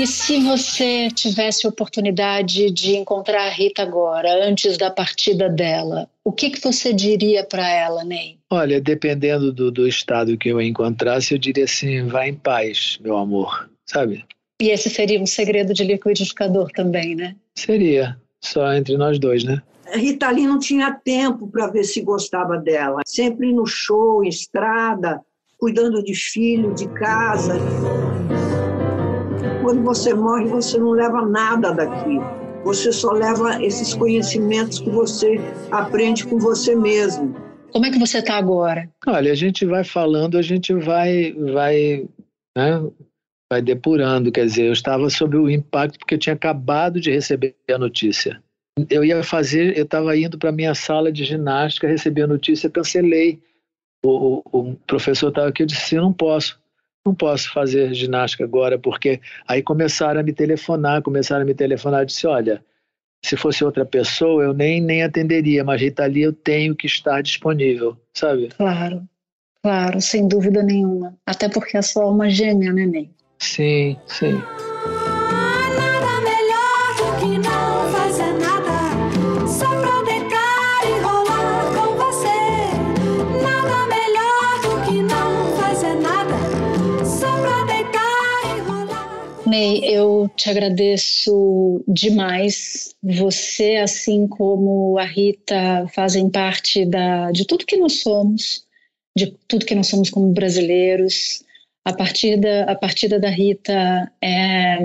E 0.00 0.06
se 0.06 0.40
você 0.40 1.08
tivesse 1.10 1.66
a 1.66 1.68
oportunidade 1.68 2.70
de 2.70 2.96
encontrar 2.96 3.42
a 3.42 3.50
Rita 3.50 3.82
agora, 3.82 4.48
antes 4.48 4.78
da 4.78 4.90
partida 4.90 5.46
dela, 5.46 6.08
o 6.24 6.32
que, 6.32 6.48
que 6.48 6.58
você 6.58 6.90
diria 6.90 7.44
para 7.44 7.68
ela, 7.68 8.02
Ney? 8.02 8.38
Olha, 8.50 8.80
dependendo 8.80 9.52
do, 9.52 9.70
do 9.70 9.86
estado 9.86 10.38
que 10.38 10.48
eu 10.48 10.58
encontrasse, 10.58 11.34
eu 11.34 11.38
diria 11.38 11.64
assim: 11.64 12.06
vá 12.06 12.26
em 12.26 12.32
paz, 12.32 12.96
meu 13.02 13.14
amor, 13.18 13.68
sabe? 13.84 14.24
E 14.62 14.70
esse 14.70 14.88
seria 14.88 15.20
um 15.20 15.26
segredo 15.26 15.74
de 15.74 15.84
liquidificador 15.84 16.70
também, 16.72 17.14
né? 17.14 17.36
Seria, 17.54 18.18
só 18.40 18.72
entre 18.72 18.96
nós 18.96 19.18
dois, 19.18 19.44
né? 19.44 19.60
Rita 19.92 20.30
Lee 20.30 20.46
não 20.46 20.58
tinha 20.58 20.94
tempo 20.94 21.46
para 21.46 21.66
ver 21.66 21.84
se 21.84 22.00
gostava 22.00 22.56
dela. 22.56 23.02
Sempre 23.04 23.52
no 23.52 23.66
show, 23.66 24.24
em 24.24 24.28
estrada, 24.28 25.20
cuidando 25.58 26.02
de 26.02 26.14
filho, 26.14 26.74
de 26.74 26.88
casa. 26.88 27.62
Quando 29.70 29.84
você 29.84 30.12
morre, 30.12 30.46
você 30.46 30.78
não 30.78 30.90
leva 30.90 31.24
nada 31.24 31.72
daqui. 31.72 32.18
Você 32.64 32.90
só 32.90 33.12
leva 33.12 33.62
esses 33.64 33.94
conhecimentos 33.94 34.80
que 34.80 34.90
você 34.90 35.36
aprende 35.70 36.26
com 36.26 36.40
você 36.40 36.74
mesmo. 36.74 37.36
Como 37.70 37.86
é 37.86 37.90
que 37.92 37.98
você 38.00 38.18
está 38.18 38.36
agora? 38.36 38.90
Olha, 39.06 39.30
a 39.30 39.34
gente 39.36 39.64
vai 39.64 39.84
falando, 39.84 40.36
a 40.36 40.42
gente 40.42 40.74
vai, 40.74 41.32
vai, 41.54 42.04
né, 42.58 42.90
vai 43.48 43.62
depurando. 43.62 44.32
Quer 44.32 44.46
dizer, 44.46 44.66
eu 44.66 44.72
estava 44.72 45.08
sob 45.08 45.36
o 45.36 45.48
impacto 45.48 46.00
porque 46.00 46.16
eu 46.16 46.18
tinha 46.18 46.34
acabado 46.34 47.00
de 47.00 47.12
receber 47.12 47.54
a 47.70 47.78
notícia. 47.78 48.42
Eu 48.90 49.04
ia 49.04 49.22
fazer, 49.22 49.78
eu 49.78 49.84
estava 49.84 50.16
indo 50.16 50.36
para 50.36 50.50
minha 50.50 50.74
sala 50.74 51.12
de 51.12 51.22
ginástica, 51.22 51.86
recebi 51.86 52.20
a 52.22 52.26
notícia, 52.26 52.68
cancelei. 52.68 53.40
O, 54.04 54.42
o, 54.50 54.60
o 54.72 54.76
professor 54.84 55.28
estava 55.28 55.46
aqui, 55.46 55.62
eu 55.62 55.66
disse, 55.66 55.94
eu 55.94 56.02
não 56.02 56.12
posso, 56.12 56.58
não 57.06 57.14
posso 57.14 57.52
fazer 57.52 57.94
ginástica 57.94 58.44
agora, 58.44 58.78
porque 58.78 59.20
aí 59.48 59.62
começaram 59.62 60.20
a 60.20 60.22
me 60.22 60.32
telefonar, 60.32 61.02
começaram 61.02 61.42
a 61.42 61.46
me 61.46 61.54
telefonar, 61.54 62.02
eu 62.02 62.06
disse, 62.06 62.26
olha, 62.26 62.64
se 63.24 63.36
fosse 63.36 63.64
outra 63.64 63.84
pessoa, 63.84 64.44
eu 64.44 64.54
nem, 64.54 64.80
nem 64.80 65.02
atenderia, 65.02 65.64
mas 65.64 65.80
Rita 65.80 66.06
Lee 66.06 66.22
eu 66.22 66.32
tenho 66.32 66.74
que 66.74 66.86
estar 66.86 67.22
disponível, 67.22 67.96
sabe? 68.14 68.48
Claro, 68.56 69.02
claro, 69.62 70.00
sem 70.00 70.26
dúvida 70.28 70.62
nenhuma. 70.62 71.16
Até 71.26 71.48
porque 71.48 71.76
é 71.76 71.82
só 71.82 72.10
uma 72.10 72.28
gêmea, 72.30 72.72
né, 72.72 72.86
Ney? 72.86 73.10
Sim, 73.38 73.96
sim. 74.06 74.40
Te 90.40 90.48
agradeço 90.48 91.84
demais. 91.86 92.94
Você, 93.02 93.76
assim 93.76 94.26
como 94.26 94.96
a 94.98 95.04
Rita, 95.04 95.86
fazem 95.94 96.30
parte 96.30 96.86
da, 96.86 97.30
de 97.30 97.46
tudo 97.46 97.66
que 97.66 97.76
nós 97.76 98.00
somos, 98.00 98.64
de 99.14 99.36
tudo 99.46 99.66
que 99.66 99.74
nós 99.74 99.88
somos 99.88 100.08
como 100.08 100.32
brasileiros. 100.32 101.44
A 101.84 101.92
partida, 101.92 102.64
a 102.64 102.74
partida 102.74 103.20
da 103.20 103.28
Rita 103.28 104.10
é, 104.22 104.78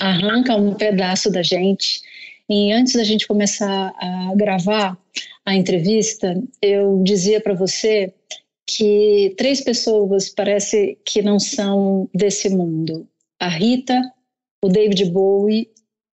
arranca 0.00 0.56
um 0.56 0.72
pedaço 0.72 1.30
da 1.30 1.42
gente. 1.42 2.00
E 2.48 2.72
antes 2.72 2.94
da 2.94 3.04
gente 3.04 3.26
começar 3.26 3.92
a 3.98 4.32
gravar 4.34 4.96
a 5.44 5.54
entrevista, 5.54 6.42
eu 6.62 7.02
dizia 7.04 7.38
para 7.38 7.52
você 7.52 8.14
que 8.66 9.34
três 9.36 9.60
pessoas 9.60 10.30
parece 10.30 10.96
que 11.04 11.20
não 11.20 11.38
são 11.38 12.08
desse 12.14 12.48
mundo: 12.48 13.06
a 13.38 13.48
Rita, 13.48 14.00
o 14.62 14.68
David 14.68 15.04
Bowie 15.10 15.68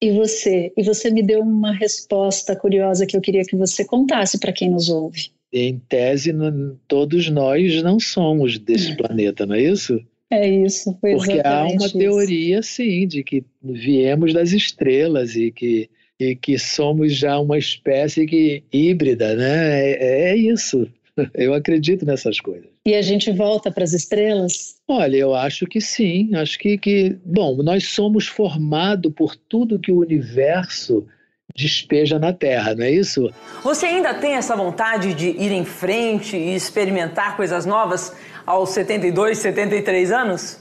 e 0.03 0.11
você. 0.12 0.72
E 0.77 0.83
você 0.83 1.11
me 1.11 1.22
deu 1.22 1.40
uma 1.40 1.72
resposta 1.72 2.55
curiosa 2.55 3.07
que 3.07 3.16
eu 3.16 3.20
queria 3.20 3.44
que 3.44 3.57
você 3.57 3.85
contasse 3.85 4.38
para 4.38 4.53
quem 4.53 4.70
nos 4.70 4.88
ouve. 4.88 5.31
Em 5.53 5.79
tese, 5.88 6.33
não- 6.33 6.77
todos 6.87 7.31
nós 7.31 7.83
não 7.83 7.99
somos 7.99 8.59
desse 8.59 8.94
planeta, 8.96 9.46
não 9.46 9.55
é 9.55 9.62
isso? 9.62 10.01
É 10.31 10.46
isso, 10.49 10.96
foi 11.01 11.14
Porque 11.14 11.40
há 11.44 11.64
uma 11.66 11.87
isso. 11.87 11.96
teoria, 11.96 12.61
sim, 12.62 13.07
de 13.07 13.22
que 13.22 13.44
viemos 13.62 14.35
das 14.35 14.51
estrelas 14.53 15.37
e 15.37 15.53
que, 15.53 15.88
e 16.18 16.35
que 16.35 16.59
somos 16.59 17.14
já 17.16 17.38
uma 17.38 17.57
espécie 17.57 18.27
que, 18.27 18.64
híbrida, 18.72 19.37
né? 19.37 19.92
É, 19.92 20.31
é 20.33 20.37
isso. 20.37 20.87
Eu 21.35 21.55
acredito 21.55 22.05
nessas 22.05 22.40
coisas. 22.40 22.68
E 22.85 22.94
a 22.94 23.02
gente 23.02 23.33
volta 23.33 23.70
para 23.70 23.85
as 23.85 23.92
estrelas? 23.92 24.76
Olha, 24.87 25.16
eu 25.16 25.35
acho 25.35 25.66
que 25.66 25.81
sim. 25.81 26.35
Acho 26.35 26.59
que, 26.59 26.79
que 26.79 27.18
bom, 27.24 27.57
nós 27.62 27.88
somos 27.88 28.26
formados 28.26 29.12
por 29.12 29.35
tudo 29.35 29.79
que 29.79 29.90
o 29.90 30.00
universo 30.00 31.07
despeja 31.55 32.18
na 32.18 32.33
Terra, 32.33 32.74
não 32.74 32.85
é 32.85 32.90
isso? 32.90 33.33
Você 33.62 33.87
ainda 33.87 34.12
tem 34.12 34.35
essa 34.35 34.55
vontade 34.55 35.14
de 35.14 35.29
ir 35.29 35.50
em 35.52 35.64
frente 35.64 36.37
e 36.37 36.55
experimentar 36.55 37.37
coisas 37.37 37.64
novas 37.64 38.14
aos 38.44 38.70
72, 38.70 39.38
73 39.38 40.12
anos? 40.12 40.61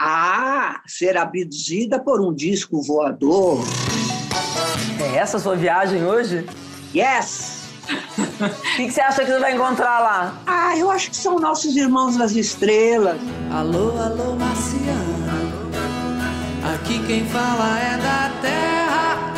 Ah, 0.00 0.80
ser 0.86 1.16
abduzida 1.16 1.98
por 1.98 2.20
um 2.20 2.32
disco 2.32 2.80
voador. 2.82 3.64
É 5.12 5.18
essa 5.18 5.38
a 5.38 5.40
sua 5.40 5.56
viagem 5.56 6.04
hoje? 6.04 6.46
Yes! 6.94 7.57
O 7.88 8.76
que, 8.76 8.86
que 8.86 8.90
você 8.92 9.00
acha 9.00 9.24
que 9.24 9.30
você 9.30 9.38
vai 9.38 9.54
encontrar 9.54 10.00
lá? 10.00 10.42
Ah, 10.46 10.76
eu 10.76 10.90
acho 10.90 11.10
que 11.10 11.16
são 11.16 11.38
nossos 11.38 11.74
irmãos 11.76 12.16
das 12.16 12.32
estrelas. 12.32 13.18
Alô, 13.50 13.90
alô, 13.98 14.34
marciano. 14.36 15.28
Aqui 16.74 17.04
quem 17.06 17.24
fala 17.26 17.78
é 17.80 17.96
da 17.96 18.32
terra. 18.42 19.32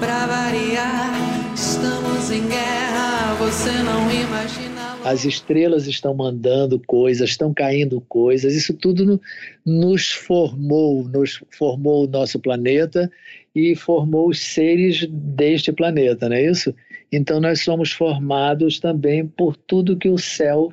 Pra 0.00 0.26
variar, 0.26 1.10
estamos 1.54 2.30
em 2.30 2.46
guerra. 2.48 3.34
Você 3.38 3.70
não 3.82 4.10
imagina. 4.10 4.74
As 5.04 5.24
estrelas 5.26 5.86
estão 5.86 6.14
mandando 6.14 6.80
coisas, 6.86 7.28
estão 7.30 7.52
caindo 7.52 8.00
coisas, 8.08 8.54
isso 8.54 8.72
tudo 8.72 9.04
no- 9.04 9.20
nos 9.66 10.10
formou, 10.12 11.04
nos 11.04 11.42
formou 11.50 12.04
o 12.04 12.08
nosso 12.08 12.38
planeta 12.38 13.10
e 13.54 13.76
formou 13.76 14.28
os 14.28 14.40
seres 14.40 15.06
deste 15.08 15.72
planeta, 15.72 16.28
não 16.28 16.36
é 16.36 16.44
isso? 16.44 16.74
Então 17.12 17.40
nós 17.40 17.62
somos 17.62 17.92
formados 17.92 18.80
também 18.80 19.26
por 19.26 19.56
tudo 19.56 19.96
que 19.96 20.08
o 20.08 20.18
céu 20.18 20.72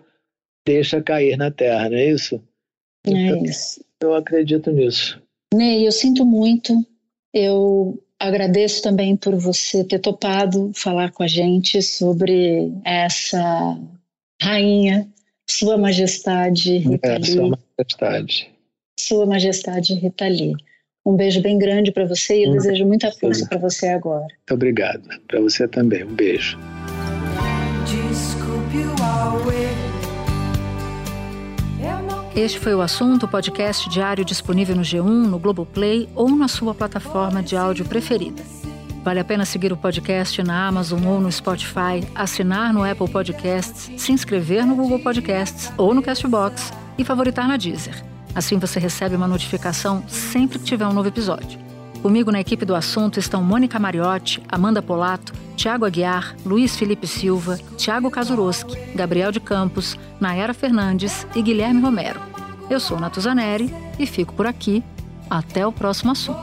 deixa 0.66 1.02
cair 1.02 1.38
na 1.38 1.52
Terra, 1.52 1.90
não 1.90 1.98
é 1.98 2.10
isso? 2.10 2.42
É 3.06 3.38
isso. 3.44 3.84
Eu 4.00 4.16
acredito 4.16 4.72
nisso. 4.72 5.22
Ney, 5.54 5.86
eu 5.86 5.92
sinto 5.92 6.26
muito. 6.26 6.74
Eu 7.34 8.02
agradeço 8.20 8.82
também 8.82 9.16
por 9.16 9.36
você 9.36 9.84
ter 9.84 10.00
topado 10.00 10.72
falar 10.74 11.12
com 11.12 11.24
a 11.24 11.28
gente 11.28 11.82
sobre 11.82 12.72
essa 12.84 13.80
rainha, 14.42 15.08
Sua 15.50 15.78
Majestade 15.78 16.78
Rita 16.78 17.08
É, 17.08 17.18
Lee. 17.18 17.32
Sua 17.32 17.50
Majestade. 17.50 18.50
Sua 19.00 19.26
Majestade 19.26 19.94
Rita 19.96 20.28
Lee. 20.28 20.56
Um 21.06 21.16
beijo 21.16 21.42
bem 21.42 21.58
grande 21.58 21.92
para 21.92 22.06
você 22.06 22.40
e 22.40 22.44
eu 22.46 22.50
Hum. 22.52 22.54
desejo 22.54 22.86
muita 22.86 23.12
força 23.12 23.46
para 23.48 23.58
você 23.58 23.88
agora. 23.88 24.22
Muito 24.22 24.54
obrigado. 24.54 25.02
Para 25.28 25.40
você 25.42 25.68
também. 25.68 26.04
Um 26.04 26.14
beijo. 26.14 26.58
Este 32.36 32.60
foi 32.60 32.74
o 32.74 32.82
assunto, 32.82 33.28
podcast 33.28 33.90
diário 33.90 34.24
disponível 34.24 34.76
no 34.76 34.82
G1, 34.84 35.04
no 35.28 35.38
Globoplay 35.38 36.08
ou 36.16 36.30
na 36.30 36.48
sua 36.48 36.74
plataforma 36.74 37.44
de 37.44 37.58
áudio 37.58 37.84
preferida. 37.86 38.42
Vale 39.04 39.20
a 39.20 39.24
pena 39.24 39.44
seguir 39.46 39.74
o 39.74 39.78
podcast 39.78 40.42
na 40.44 40.68
Amazon 40.68 41.04
ou 41.06 41.20
no 41.20 41.32
Spotify, 41.32 42.02
assinar 42.16 42.74
no 42.74 42.84
Apple 42.90 43.10
Podcasts, 43.10 43.92
se 44.02 44.12
inscrever 44.12 44.66
no 44.66 44.76
Google 44.76 45.00
Podcasts 45.00 45.72
ou 45.78 45.94
no 45.94 46.02
Castbox 46.02 46.72
e 46.98 47.04
favoritar 47.04 47.48
na 47.48 47.58
Deezer. 47.58 48.02
Assim 48.34 48.58
você 48.58 48.80
recebe 48.80 49.16
uma 49.16 49.28
notificação 49.28 50.04
sempre 50.08 50.60
que 50.60 50.66
tiver 50.66 50.88
um 50.88 50.94
novo 50.94 51.10
episódio. 51.10 51.60
Comigo 52.02 52.32
na 52.32 52.40
equipe 52.40 52.66
do 52.66 52.74
assunto 52.74 53.20
estão 53.20 53.44
Mônica 53.44 53.80
Mariotti, 53.80 54.42
Amanda 54.50 54.82
Polato, 54.82 55.34
Tiago 55.56 55.86
Aguiar, 55.86 56.36
Luiz 56.44 56.76
Felipe 56.76 57.06
Silva, 57.06 57.60
Tiago 57.78 58.10
Kazuroski, 58.10 58.76
Gabriel 58.96 59.32
de 59.32 59.40
Campos, 59.40 59.98
Nayara 60.20 60.54
Fernandes 60.54 61.28
e 61.36 61.42
Guilherme 61.42 61.80
Romero. 61.82 62.20
Eu 62.70 62.80
sou 62.80 63.00
Natuzaneri 63.00 63.72
e 64.00 64.06
fico 64.08 64.34
por 64.34 64.48
aqui. 64.48 64.84
Até 65.30 65.66
o 65.66 65.72
próximo 65.72 66.12
assunto. 66.12 66.42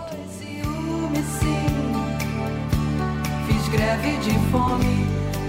Fiz 3.47 3.69
greve 3.69 4.17
de 4.19 4.39
fome, 4.51 5.07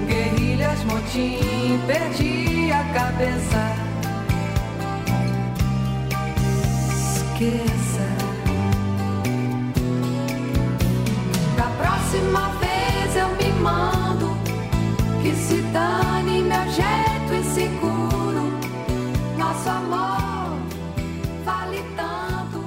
guerrilhas, 0.08 0.84
motim, 0.86 1.80
perdi 1.88 2.71
a 2.71 2.84
cabeça. 2.93 3.88
Esqueça. 7.39 8.06
Da 11.56 11.69
próxima 11.78 12.49
vez 12.60 13.15
eu 13.15 13.30
me 13.30 13.60
mando, 13.62 14.28
que 15.23 15.34
se 15.34 15.62
dane 15.71 16.43
meu 16.43 16.65
jeito 16.69 17.34
inseguro. 17.39 18.43
Nosso 19.38 19.69
amor 19.69 20.60
vale 21.45 21.82
tanto. 21.95 22.60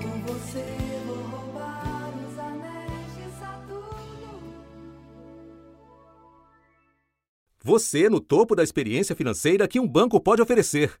Com 0.00 0.32
você 0.32 0.64
vou 1.04 1.16
roubar 1.16 2.12
os 2.24 2.38
anéis 2.38 3.16
de 3.16 3.40
Saturno. 3.40 4.54
Você 7.64 8.08
no 8.08 8.20
topo 8.20 8.54
da 8.54 8.62
experiência 8.62 9.16
financeira 9.16 9.66
que 9.66 9.80
um 9.80 9.88
banco 9.88 10.20
pode 10.20 10.40
oferecer. 10.40 11.00